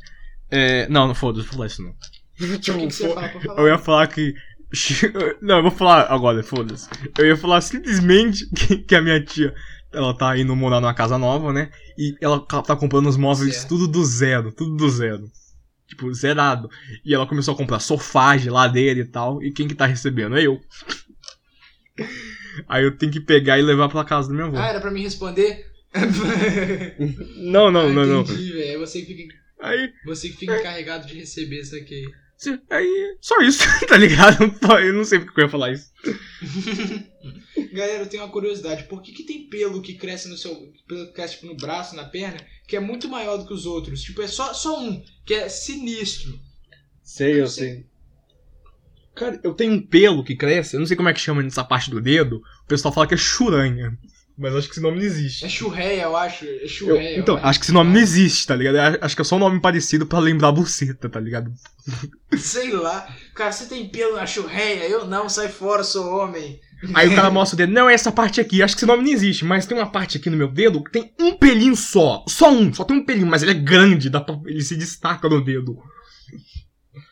[0.50, 0.88] é.
[0.88, 1.90] Não, não foda-se, vou falar isso não.
[1.90, 1.94] O
[2.36, 3.60] que, que você ia falar pra falar?
[3.60, 4.34] Eu ia falar que.
[5.40, 6.86] Não, eu vou falar agora, foda-se.
[7.18, 9.54] Eu ia falar simplesmente que, que a minha tia,
[9.90, 11.70] ela tá indo morar numa casa nova, né?
[11.96, 13.68] E ela tá comprando os móveis Certo.
[13.70, 15.24] tudo do zero, tudo do zero.
[15.88, 16.68] Tipo, zerado.
[17.04, 19.42] E ela começou a comprar sofá, geladeira e tal.
[19.42, 20.36] E quem que tá recebendo?
[20.36, 20.60] É eu.
[22.68, 24.58] Aí eu tenho que pegar e levar pra casa da minha avó.
[24.58, 25.66] Ah, era pra me responder?
[27.36, 28.20] Não, não, Ah, não, não.
[28.20, 28.70] Entendi, velho.
[28.70, 32.04] É você que fica, Aí, você que fica encarregado de receber isso aqui.
[32.70, 34.54] aí, só isso, tá ligado?
[34.84, 35.90] Eu não sei porque eu ia falar isso.
[37.72, 38.84] Galera, eu tenho uma curiosidade.
[38.84, 40.54] Por que, que tem pelo que cresce no seu.
[40.86, 43.66] Pelo que cresce tipo, no braço, na perna, que é muito maior do que os
[43.66, 44.02] outros?
[44.02, 46.40] Tipo, é só, só um, que é sinistro.
[47.02, 47.84] Sei, eu sei.
[49.14, 51.62] Cara, eu tenho um pelo que cresce, eu não sei como é que chama nessa
[51.62, 52.36] parte do dedo.
[52.64, 53.98] O pessoal fala que é churanha.
[54.38, 55.44] Mas eu acho que esse nome não existe.
[55.44, 56.44] É churreia, eu acho.
[56.46, 57.16] É Eu- churreia.
[57.16, 58.76] eu então, acho que esse nome não existe, tá ligado?
[58.94, 61.52] Eu Acho que é só um nome parecido pra lembrar a buceta, tá ligado?
[62.38, 63.12] Sei lá.
[63.34, 64.88] Cara, você tem pelo na churreia?
[64.88, 66.60] Eu não, sai fora, sou homem.
[66.94, 68.62] Aí o cara mostra o dedo, não, é essa parte aqui.
[68.62, 70.90] Acho que esse nome não existe, mas tem uma parte aqui no meu dedo que
[70.92, 72.24] tem um pelinho só.
[72.28, 75.28] Só um, só tem um pelinho, mas ele é grande, dá pra, ele se destaca
[75.28, 75.76] no dedo.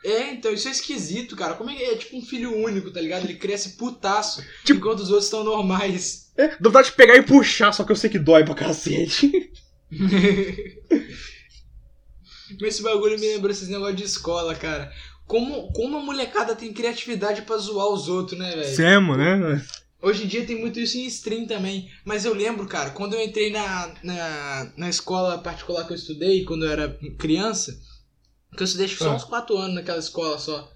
[0.05, 1.55] É, então, isso é esquisito, cara.
[1.55, 3.25] Como é que é tipo um filho único, tá ligado?
[3.25, 6.25] Ele cresce putaço, Tipo- enquanto os outros estão normais.
[6.39, 9.51] É, dá vontade de pegar e puxar, só que eu sei que dói pra cacete.
[12.61, 14.93] Mas esse bagulho me lembrou esses negócios de escola, cara.
[15.27, 18.77] Como, como a molecada tem criatividade pra zoar os outros, né, velho?
[18.77, 19.65] Semo, né?
[20.01, 21.91] Hoje em dia tem muito isso em stream também.
[22.05, 26.45] Mas eu lembro, cara, quando eu entrei na, na, na escola particular que eu estudei,
[26.45, 27.77] quando eu era criança,
[28.57, 29.15] que eu estudei só Ah.
[29.17, 30.71] uns 4 anos naquela escola só.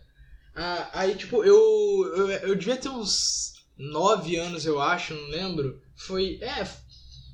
[0.57, 5.81] Ah, aí, tipo, eu, eu, eu devia ter uns 9 anos, eu acho, não lembro.
[5.95, 6.67] Foi, é,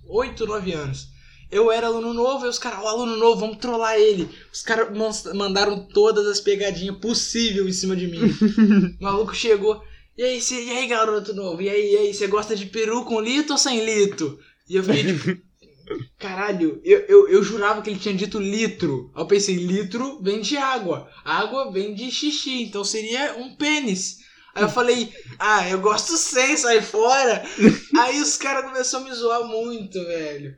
[0.07, 1.09] 8, 9 anos.
[1.51, 4.29] Eu era aluno novo e os caras, ó, aluno novo, vamos trollar ele.
[4.53, 4.89] Os caras
[5.35, 8.21] mandaram todas as pegadinhas possíveis em cima de mim.
[9.01, 9.81] o maluco chegou.
[10.19, 11.61] E aí, cê, e aí, garoto novo?
[11.63, 14.39] E aí, e aí, você gosta de peru com lito ou sem lito?
[14.69, 15.47] E eu fiquei tipo.
[16.19, 19.11] Caralho, eu, eu, eu jurava que ele tinha dito litro.
[19.15, 21.09] Aí eu pensei, litro vem de água.
[21.25, 24.19] Água vem de xixi, então seria um pênis.
[24.57, 27.45] Aí eu falei, ah, eu gosto sem, sai fora.
[28.01, 30.57] Aí os caras começaram a me zoar muito, velho.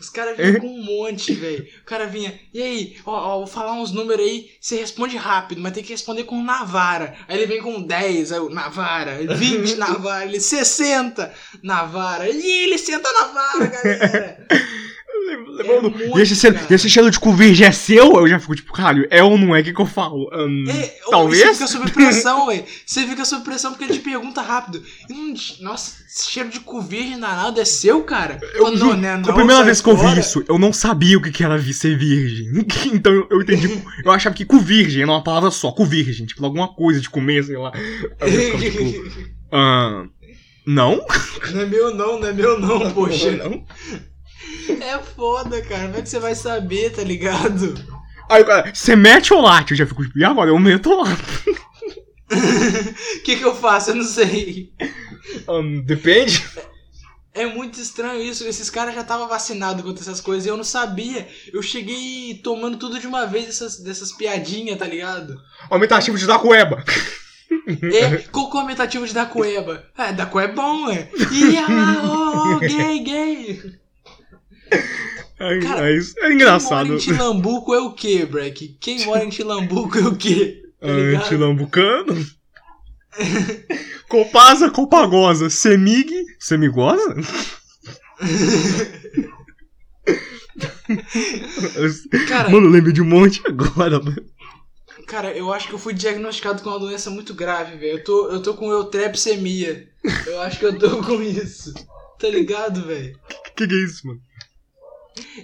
[0.00, 1.66] Os caras vinham com um monte, velho.
[1.82, 5.60] O cara vinha, e aí, ó, ó, vou falar uns números aí, você responde rápido,
[5.60, 7.16] mas tem que responder com Navara.
[7.26, 12.30] Aí ele vem com 10, aí eu, Navara, 20 Navara, ele 60 Navara.
[12.30, 14.46] E ele senta Navara, galera.
[15.36, 18.16] Levando- É muito, e, esse cheiro, esse de cu virgem é seu?
[18.16, 19.60] Eu já fico tipo, caralho, é ou não é?
[19.60, 20.28] O que, que eu falo?
[20.32, 21.42] Hum, É, talvez?
[21.42, 22.64] Você fica sob pressão, ué.
[22.86, 24.82] Você fica sob pressão porque ele te pergunta rápido.
[25.08, 28.38] Não- nossa, esse cheiro de cu virgem danado é seu, cara?
[28.54, 31.22] Eu Fala, juro, né, a primeira vez que eu vi isso, eu não sabia o
[31.22, 32.46] que, que era ser virgem.
[32.92, 33.82] então eu, eu entendi.
[34.04, 37.08] eu achava que cu virgem era uma palavra só, cu virgem, tipo, alguma coisa de
[37.08, 37.72] comer, sei lá.
[38.20, 40.04] Eu ficava, tipo, ah,
[40.66, 41.04] não?
[41.52, 43.30] Não é meu não, não é meu não, poxa.
[43.32, 43.64] Não?
[44.80, 45.84] É foda, cara.
[45.84, 47.74] Como é que você vai saber, tá ligado?
[48.28, 49.72] Aí o cara, você mete ou late?
[49.72, 50.50] Eu já fico tipo, e agora?
[50.50, 51.16] Eu meto lá.
[52.30, 53.90] O que, que eu faço?
[53.90, 54.72] Eu não sei.
[55.48, 56.44] Um, depende.
[57.34, 58.44] É muito estranho isso.
[58.44, 61.28] Esses caras já estavam vacinados contra essas coisas e eu não sabia.
[61.52, 65.40] Eu cheguei tomando tudo de uma vez dessas, dessas piadinhas, tá ligado?
[65.68, 66.84] Aumentativo de da cueba.
[67.92, 69.18] É, qual que é o aumentativo de?
[69.18, 71.10] Ah, Dacoeba é bom, é.
[71.32, 73.80] Ih, ah lá, ó, ó, gay, gay.
[75.38, 75.96] É, Cara, é.
[75.96, 76.86] É Quem engraçado.
[76.88, 78.76] mora em Tilambuco é o quê, Breck?
[78.80, 80.56] Quem mora em Tilambuco é o quê?
[80.80, 81.24] Tá ligado?
[81.24, 82.26] Antilambucano.
[84.08, 85.50] Copasa, Copagosa.
[85.50, 87.14] Semig, Semigosa?
[92.28, 94.24] Cara, Mano, eu lembro de um monte agora, mano.
[95.06, 97.98] cara, eu acho que eu fui diagnosticado com uma doença muito grave, velho.
[97.98, 99.88] Eu tô, eu tô com eutrepsemia.
[100.26, 101.74] Eu acho que eu tô com isso.
[102.18, 103.18] Tá ligado, velho?
[103.56, 104.20] Que que é isso, mano?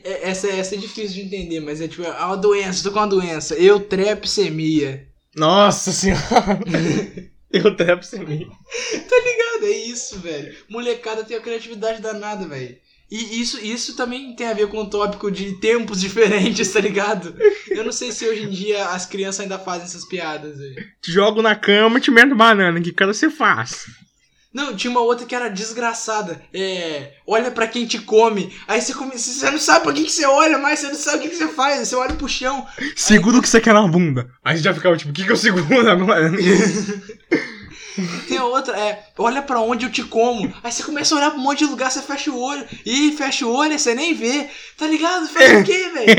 [0.04, 2.98] É- Essa, essa é difícil de entender, mas é tipo, é uma doença, tô com
[2.98, 3.54] uma doença.
[3.54, 5.06] Eutrepsemia.
[5.34, 6.60] Nossa senhora.
[7.52, 8.46] eu trepo sem mim.
[8.48, 9.64] Tá ligado?
[9.66, 10.54] É isso, velho.
[10.68, 12.76] Molecada tem a criatividade danada, velho.
[13.10, 17.36] E isso, isso também tem a ver com o tópico de tempos diferentes, tá ligado?
[17.68, 20.58] Eu não sei se hoje em dia as crianças ainda fazem essas piadas.
[21.00, 22.80] Te jogo na cama e te meto banana.
[22.80, 23.84] Que cara você faz?
[24.56, 26.40] Não, tinha uma outra que era desgraçada.
[26.50, 27.12] É.
[27.26, 28.50] Olha pra quem te come.
[28.66, 29.18] Aí você come.
[29.18, 31.36] Você não sabe pra quem que você olha, mas você não sabe o que, que
[31.36, 31.86] você faz.
[31.86, 32.66] Você olha pro chão.
[32.96, 34.30] Segura o que você quer na bunda.
[34.42, 36.32] Aí você já ficava tipo, o que, que eu seguro agora?
[38.26, 39.04] Tem a outra, é.
[39.18, 40.50] Olha pra onde eu te como.
[40.64, 42.66] Aí você começa a olhar pra um monte de lugar, você fecha o olho.
[42.86, 44.48] Ih, fecha o olho, aí você nem vê.
[44.78, 45.28] Tá ligado?
[45.28, 46.16] Fecha o quê, velho?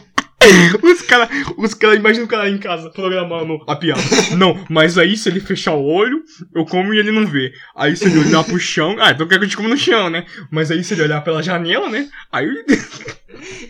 [0.82, 4.00] Os caras, os cara, imagina o cara em casa programando a piada.
[4.36, 6.22] Não, mas aí se ele fechar o olho,
[6.54, 7.52] eu como e ele não vê.
[7.76, 10.08] Aí se ele olhar pro chão, ah, então quer que eu te como no chão,
[10.10, 10.24] né?
[10.50, 12.08] Mas aí se ele olhar pela janela, né?
[12.32, 12.46] Aí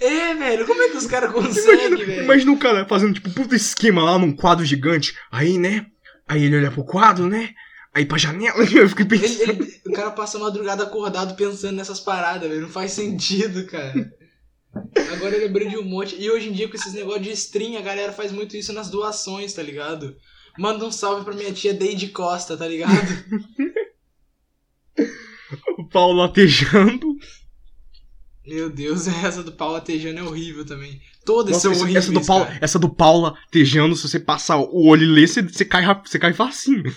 [0.00, 2.24] É, velho, como é que os caras conseguem, imagina, velho?
[2.24, 5.14] imagina o cara fazendo tipo um puta esquema lá num quadro gigante.
[5.30, 5.86] Aí, né?
[6.28, 7.50] Aí ele olha pro quadro, né?
[7.94, 9.50] Aí pra janela, eu fiquei Ele- pensando.
[9.62, 12.62] ele- o cara passa a madrugada acordado pensando nessas paradas, velho.
[12.62, 13.92] Não faz sentido, cara.
[15.12, 16.16] Agora eu lembrei de um monte.
[16.20, 18.90] E hoje em dia, com esses negócios de stream, a galera faz muito isso nas
[18.90, 20.16] doações, tá ligado?
[20.58, 22.92] Manda um salve pra minha tia Deide Costa, tá ligado?
[25.78, 27.16] O Paulo latejando.
[28.46, 31.00] Meu Deus, essa do Paulo Atejano é horrível também.
[31.24, 34.58] Todas Nossa, são essa, horríveis, essa do Paulo, essa do Paulo latejando, se você passar
[34.58, 36.94] o olho e ler, você, você cai rápido, você cai facinho.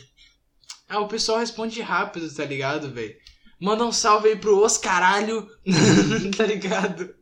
[0.90, 3.16] Ah, o pessoal responde rápido, tá ligado, velho?
[3.60, 5.48] Manda um salve aí pro Os Caralho,
[6.36, 7.14] tá ligado?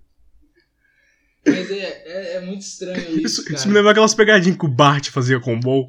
[1.48, 3.56] Mas é, é, é muito estranho isso, Isso, cara.
[3.56, 5.88] isso me lembra aquelas pegadinhas que o Bart fazia com o Bol.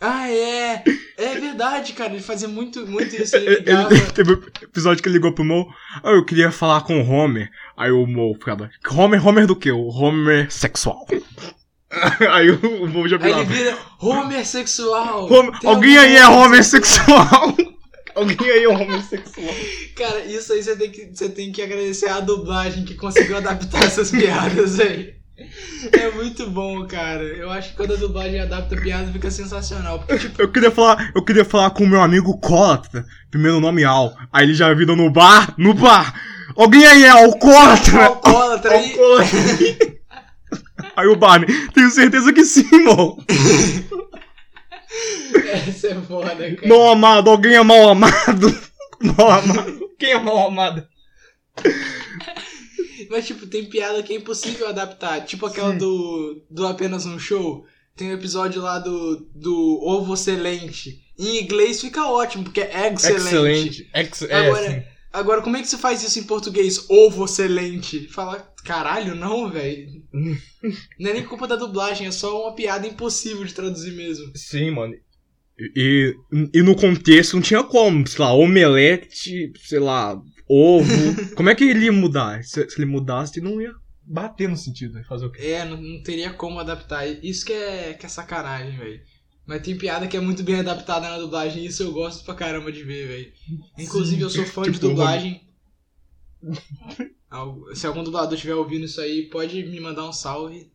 [0.00, 0.82] Ah, é!
[1.16, 2.12] É verdade, cara.
[2.12, 3.36] Ele fazia muito, muito isso.
[3.36, 3.94] Ele ligava.
[3.94, 5.72] ele- teve um episódio que ele ligou pro Mo.
[6.02, 7.48] Ah, eu queria falar com o Homer.
[7.76, 8.68] Aí o Mo ficava.
[8.90, 9.70] Homer, Homer do quê?
[9.70, 11.06] O Homer sexual.
[12.32, 13.44] Aí o, o Mo já Aí ele virava.
[13.44, 13.78] vira.
[14.00, 17.54] Homer- Tem alguém aí é Homer sexual.
[18.14, 19.54] Alguém aí é Homer sexual.
[19.96, 23.84] Cara, isso aí você tem que, você tem que agradecer a dublagem que conseguiu adaptar
[23.84, 25.14] essas piadas aí.
[25.92, 27.22] É muito bom, cara.
[27.22, 29.98] Eu acho que quando a dublagem adapta a piada fica sensacional.
[29.98, 33.04] Porque, tipo, Eu queria falar, eu queria falar com o meu amigo Cólatra.
[33.30, 34.14] Primeiro nome Al.
[34.32, 36.14] Aí ele já virou no bar, no bar.
[36.54, 38.04] Alguém aí é alcoólatra?
[38.04, 38.90] alcoólatra aí.
[38.92, 39.92] Alcoólatra.
[40.96, 43.16] Aí o Barney, tenho certeza que sim, irmão.
[45.68, 46.68] Essa é foda, cara.
[46.68, 48.48] Mal amado, alguém é mal amado?
[49.00, 49.90] Mal amado.
[49.98, 50.86] Quem é mal amado?
[53.10, 55.24] Mas, tipo, tem piada que é impossível adaptar.
[55.24, 57.66] Tipo aquela do, do Apenas um Show.
[57.96, 61.02] Tem um episódio lá do, do Ovo Excelente.
[61.18, 63.90] Em inglês fica ótimo, porque é excelente.
[63.94, 64.86] Ex Agora- é, sim.
[65.12, 66.86] Agora, como é que você faz isso em português?
[66.88, 68.08] Ovo excelente.
[68.08, 70.02] Fala, caralho, não, velho.
[70.98, 74.32] Não é nem culpa da dublagem, é só uma piada impossível de traduzir mesmo.
[74.34, 74.94] Sim, mano.
[75.76, 76.14] E,
[76.54, 80.86] e no contexto não tinha como, sei lá, omelete, sei lá, ovo.
[81.36, 82.42] como é que ele ia mudar?
[82.44, 83.72] Se, se ele mudasse, não ia
[84.04, 85.04] bater no sentido, né?
[85.08, 85.42] Fazer o quê?
[85.46, 87.06] É, não, não teria como adaptar.
[87.22, 89.00] Isso que é, que é sacanagem, velho.
[89.46, 92.34] Mas tem piada que é muito bem adaptada na dublagem e isso eu gosto pra
[92.34, 93.32] caramba de ver, velho.
[93.78, 95.40] Inclusive, eu sou fã de Tipo, dublagem.
[97.30, 100.70] Al- Se algum dublador estiver ouvindo isso aí, pode me mandar um salve.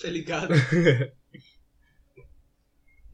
[0.00, 0.54] tá ligado?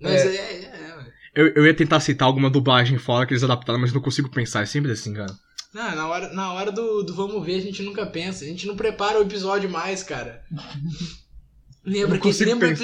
[0.01, 1.13] Mas é, é, é, velho.
[1.35, 4.63] Eu, eu ia tentar citar alguma dublagem fora que eles adaptaram, mas não consigo pensar.
[4.63, 5.35] É sempre assim, cara.
[5.75, 8.45] Não, na hora, na hora do, do vamos ver, a gente nunca pensa.
[8.45, 10.43] A gente não prepara o episódio mais, cara.
[11.85, 12.45] Lembra que.
[12.45, 12.75] Lembra,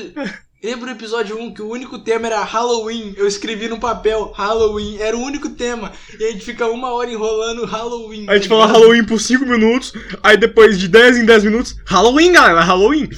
[0.63, 3.15] lembra o episódio 1 que o único tema era Halloween?
[3.17, 4.99] Eu escrevi no papel Halloween.
[4.99, 5.93] Era o único tema.
[6.19, 8.27] E a gente fica uma hora enrolando Halloween.
[8.29, 8.67] A gente tá fala?
[8.67, 9.93] Halloween por 5 minutos,
[10.23, 13.09] aí depois de 10 em 10 minutos, Halloween, galera, Halloween.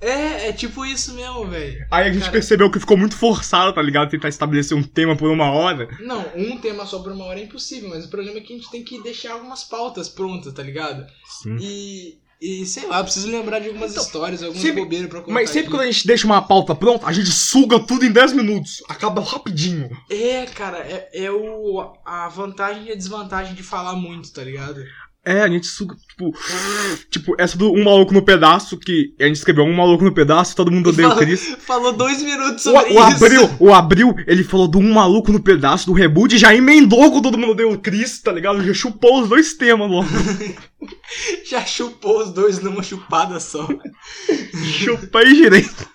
[0.00, 1.86] É, é tipo isso mesmo, velho.
[1.90, 4.10] Aí a gente Cara- percebeu que ficou muito forçado, tá ligado?
[4.10, 5.88] Tentar estabelecer um tema por uma hora.
[6.00, 8.56] Não, um tema só por uma hora é impossível, mas o problema é que a
[8.56, 11.04] gente tem que deixar algumas pautas prontas, tá ligado?
[11.42, 11.56] Sim.
[11.60, 15.20] E, e sei lá, eu preciso lembrar de algumas Então, histórias, algumas sempre- bobeiras pra
[15.20, 15.32] contar.
[15.34, 15.70] Mas sempre aqui.
[15.72, 18.82] quando a gente deixa uma pauta pronta, a gente suga tudo em 10 minutos.
[18.88, 19.90] Acaba rapidinho.
[20.08, 24.82] É, cara, é, é o, a vantagem e a desvantagem de falar muito, tá ligado?
[25.22, 26.32] É, a gente suga, tipo.
[27.10, 30.56] Tipo, essa do Um Maluco no Pedaço, que a gente escreveu Um Maluco no Pedaço,
[30.56, 31.56] todo mundo odeia o Chris.
[31.58, 33.24] Falou dois minutos O, sobre o isso.
[33.24, 37.10] Abril, o Abril, ele falou do Um Maluco no Pedaço, do reboot, e já emendou
[37.10, 38.64] com todo mundo odeia o Chris, tá ligado?
[38.64, 40.08] Já chupou os dois temas logo.
[41.44, 43.68] Já chupou os dois numa chupada só.
[44.64, 45.86] Chupei direito.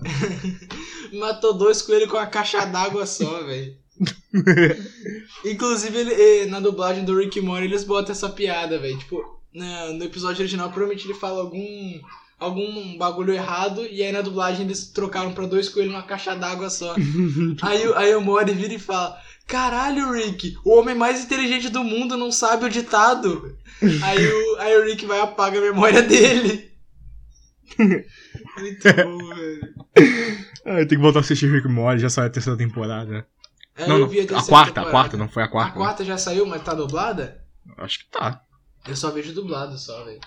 [1.12, 3.74] Matou dois coelhos com uma caixa d'água só, velho.
[5.44, 8.98] Inclusive, ele, eh, na dublagem do Rick Morty, eles botam essa piada, velho.
[8.98, 9.22] Tipo,
[9.52, 12.00] no episódio original, provavelmente ele fala algum,
[12.38, 16.70] algum bagulho errado, e aí na dublagem eles trocaram pra dois coelhos numa caixa d'água
[16.70, 16.94] só.
[17.62, 21.82] aí, o- aí o Morty vira e fala: Caralho, Rick, o homem mais inteligente do
[21.84, 23.56] mundo não sabe o ditado.
[24.02, 26.70] aí, o, aí o Rick vai e apaga a memória dele.
[27.78, 29.74] Muito bom, velho.
[30.66, 33.26] Ah, tem que voltar a assistir Rick Morty, já saiu a terceira temporada,
[33.78, 33.84] né?
[33.84, 34.90] É, não, eu não, a quarta, a temporada.
[34.90, 35.70] quarta, não foi a quarta.
[35.72, 37.42] A quarta já saiu, mas tá dublada?
[37.78, 38.42] Acho que tá.
[38.86, 40.20] Eu só vejo dublado só, velho.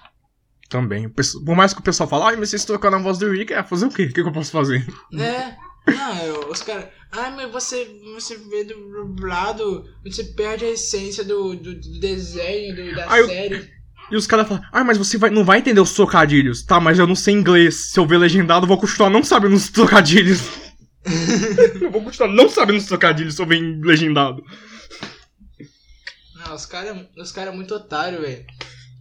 [0.69, 1.07] Também.
[1.09, 3.61] Por mais que o pessoal fale, ai, mas vocês trocaram a voz do Rick, é
[3.63, 4.03] fazer o quê?
[4.05, 4.85] O que, eu posso fazer?
[5.13, 5.55] É.
[5.91, 6.85] Não, eu- os caras.
[7.11, 7.85] Ai, mas você,
[8.15, 13.27] você vê do dublado, você perde a essência do, do, do desenho, do, da eu-
[13.27, 13.69] série.
[14.11, 16.63] E os caras falam, ah, mas você vai, não vai entender os trocadilhos.
[16.63, 17.91] Tá, mas eu não sei inglês.
[17.91, 20.41] Se eu ver legendado, eu vou continuar não sabendo os trocadilhos.
[21.81, 24.43] eu vou continuar não sabendo se eu ver em legendado.
[26.35, 28.45] Não, os caras os cara é muito otário, velho.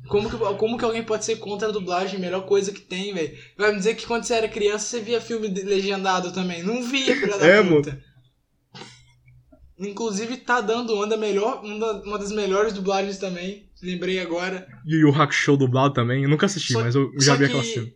[0.09, 2.20] Como que, como que alguém pode ser contra a dublagem?
[2.20, 3.36] Melhor coisa que tem, velho.
[3.57, 6.62] Vai me dizer que quando você era criança você via filme legendado também.
[6.62, 8.03] Não via, filha da É, puta.
[9.78, 13.70] Inclusive tá dando onda melhor, uma, das melhores dublagens também.
[13.82, 14.66] Lembrei agora.
[14.86, 16.22] E o Hack Show dublado também.
[16.22, 17.88] Eu nunca assisti, Só- mas eu já vi que, aquela cena.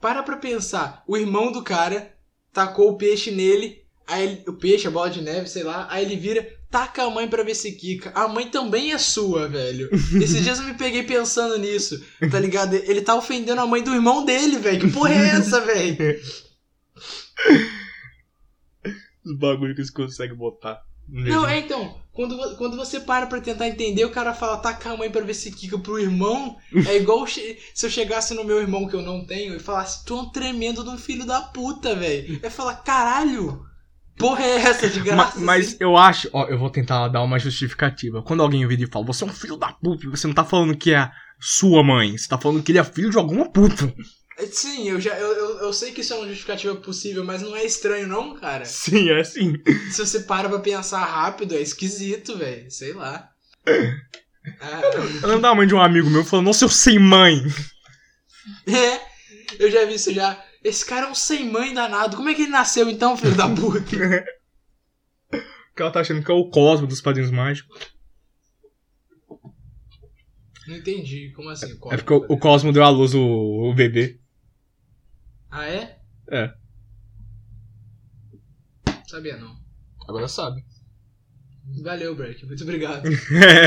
[0.00, 2.15] para pra pensar, o irmão do cara
[2.56, 6.02] tacou o peixe nele, aí ele- o peixe, a bola de neve, sei lá, aí
[6.02, 8.10] ele vira, taca a mãe pra ver se quica.
[8.14, 9.90] A mãe também é sua, velho.
[9.92, 12.74] Esses dias eu me peguei pensando nisso, tá ligado?
[12.74, 14.80] Ele tá ofendendo a mãe do irmão dele, velho.
[14.80, 16.18] Que porra é essa, velho?
[19.24, 20.80] Os bagulho que eles conseguem botar.
[21.08, 24.96] Não, é então, quando, quando você para pra tentar entender, o cara fala, taca a
[24.96, 26.56] mãe pra ver se quica pro irmão,
[26.88, 30.16] é igual se eu chegasse no meu irmão que eu não tenho e falasse, tu
[30.16, 32.34] é um tremendo de um filho da puta, velho.
[32.34, 33.64] Eu ia falar, caralho,
[34.16, 35.38] porra é essa de graça?
[35.38, 38.22] Mas, assim?" eu acho, ó, eu vou tentar dar uma justificativa.
[38.22, 40.76] Quando alguém vira e fala, você é um filho da puta, você não tá falando
[40.76, 43.92] que é sua mãe, você tá falando que ele é filho de alguma puta.
[44.50, 47.56] Sim, eu já eu, eu, eu sei que isso é uma justificativa possível, mas não
[47.56, 48.64] é estranho não, cara.
[48.64, 49.54] Sim, é assim.
[49.90, 52.70] Se você para pra pensar rápido, é esquisito, velho.
[52.70, 53.30] Sei lá.
[54.60, 54.80] Ah,
[55.22, 57.42] Eu lembro da mãe de um amigo meu falando, nossa, eu sei mãe.
[58.66, 59.00] é,
[59.58, 60.42] eu já vi isso já.
[60.62, 62.16] Esse cara é um sem mãe danado.
[62.16, 63.80] Como é que ele nasceu então, filho da puta?
[65.74, 67.78] Que ela tá achando que é o Cosmo dos Padrinhos Mágicos.
[70.66, 71.32] Não entendi.
[71.36, 71.66] Como assim?
[71.82, 74.18] o É porque o, o Cosmo deu à luz o, o bebê.
[75.58, 75.98] Ah, é?
[76.30, 76.52] É.
[79.08, 79.56] Sabia não.
[80.06, 80.62] Agora sabe.
[81.82, 82.44] Valeu, Break.
[82.44, 83.08] Muito obrigado.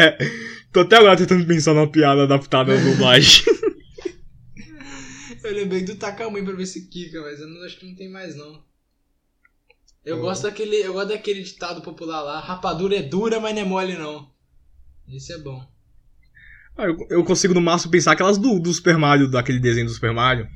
[0.72, 3.44] Tô até agora tentando pensar numa piada adaptada à dublagem.
[5.44, 8.08] Eu lembrei do Takamui pra ver se Kika, mas eu não, acho que não tem
[8.10, 8.64] mais não.
[10.06, 10.22] Eu Oh.
[10.22, 10.76] gosto daquele.
[10.76, 14.30] Eu gosto daquele ditado popular lá, rapadura é dura, mas não é mole não.
[15.08, 15.66] Isso é bom.
[16.78, 19.92] Ah, eu, eu consigo no máximo pensar aquelas do, do Super Mario, daquele desenho do
[19.94, 20.48] Super Mario.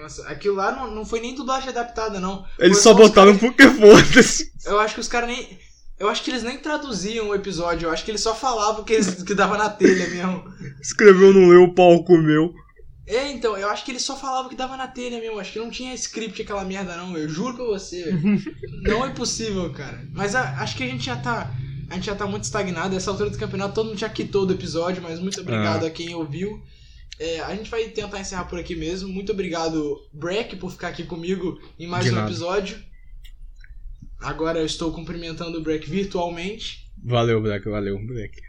[0.00, 2.44] Nossa, aquilo lá não, não foi nem dublagem adaptada, não.
[2.58, 4.50] Eles Foi só botaram porque foda-se.
[4.64, 5.58] Eu acho que os caras nem.
[5.98, 8.84] Eu acho que eles nem traduziam o episódio, eu acho que eles só falavam o
[8.84, 10.42] que, eles, que dava na telha mesmo.
[10.80, 12.52] Escreveu, não leu, o pau comeu.
[13.06, 15.38] É, então, eu acho que eles só falavam o que dava na telha mesmo.
[15.38, 17.16] Acho que não tinha script aquela merda, não.
[17.16, 18.12] Eu juro pra você.
[18.82, 20.00] Não é possível, cara.
[20.12, 21.50] Mas a- acho que a gente já tá.
[21.90, 22.96] A gente já tá muito estagnado.
[22.96, 26.14] Essa altura do campeonato, todo mundo já quitou do episódio, mas muito obrigado a quem
[26.14, 26.62] ouviu.
[27.22, 29.08] É, a gente vai tentar encerrar por aqui mesmo.
[29.08, 32.26] Muito obrigado, Breck, por ficar aqui comigo em mais De um nada.
[32.28, 32.78] episódio.
[34.20, 36.90] Agora eu estou cumprimentando o Breck virtualmente.
[37.04, 38.40] Valeu, Black, valeu, Black.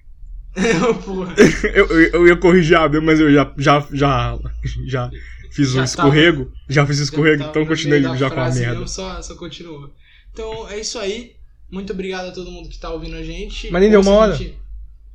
[1.05, 1.35] Porra.
[1.73, 4.39] Eu, eu, eu ia corrigir a mas eu já, já, já,
[4.85, 5.11] já
[5.51, 6.51] fiz um Já escorrego.
[6.69, 8.71] Já fiz escorrego, Tava então continuei já com a merda.
[8.71, 9.91] mesmo, só, só continua.
[10.31, 11.35] Então é isso aí.
[11.71, 13.71] Muito obrigado a todo mundo que tá ouvindo a gente.
[13.71, 14.35] Mas nem deu uma hora.
[14.35, 14.57] gente-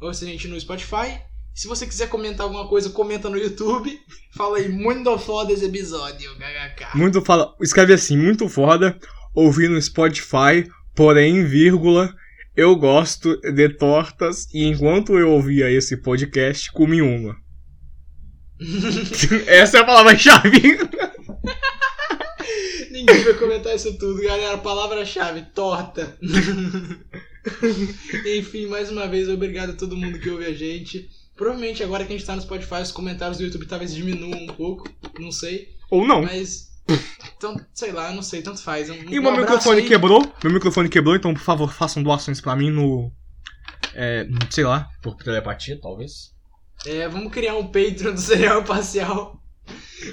[0.01, 1.21] Ouça a gente no Spotify.
[1.59, 4.01] Se você quiser comentar alguma coisa, comenta no YouTube.
[4.37, 6.97] Fala aí, muito foda esse episódio, kkk.
[6.97, 7.53] Muito fala.
[7.61, 8.97] Escreve assim, muito foda.
[9.35, 12.15] Ouvi no Spotify, porém, vírgula.
[12.55, 17.35] Eu gosto de tortas e enquanto eu ouvia esse podcast, comi uma.
[19.49, 20.61] Essa é a palavra-chave.
[22.93, 24.59] Ninguém vai comentar isso tudo, galera.
[24.59, 26.17] Palavra-chave, torta.
[28.39, 31.18] Enfim, mais uma vez, obrigado a todo mundo que ouve a gente.
[31.39, 34.49] Provavelmente agora que a gente tá no Spotify, os comentários do YouTube talvez diminuam um
[34.49, 35.69] pouco, não sei.
[35.89, 36.23] Ou não.
[36.23, 36.67] Mas.
[37.37, 38.91] Então, sei lá, não sei, tanto faz.
[38.91, 39.87] Um, E um meu microfone aí.
[39.87, 40.21] quebrou.
[40.43, 43.13] Meu microfone quebrou, então por favor façam doações pra mim no.
[43.95, 46.35] É, sei lá, por telepatia, talvez.
[46.85, 49.41] É, vamos criar um Patreon do Cereal Parcial.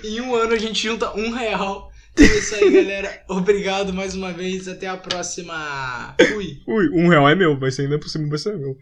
[0.04, 1.90] Em um ano a gente junta um real.
[2.14, 3.24] Então é isso aí, galera.
[3.30, 4.68] Obrigado mais uma vez.
[4.68, 6.16] Até a próxima.
[6.34, 6.62] Fui.
[6.68, 8.76] Ui, um real é meu, vai ser ainda por cima, vai ser meu.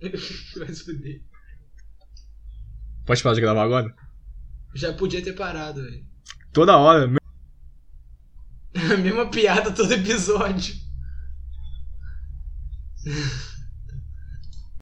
[0.56, 1.27] Vai se fuder.
[3.08, 3.94] Pode parar de gravar agora?
[4.74, 6.04] Já podia ter parado, velho.
[6.52, 7.10] Toda hora.
[8.74, 10.74] A mesma piada todo episódio.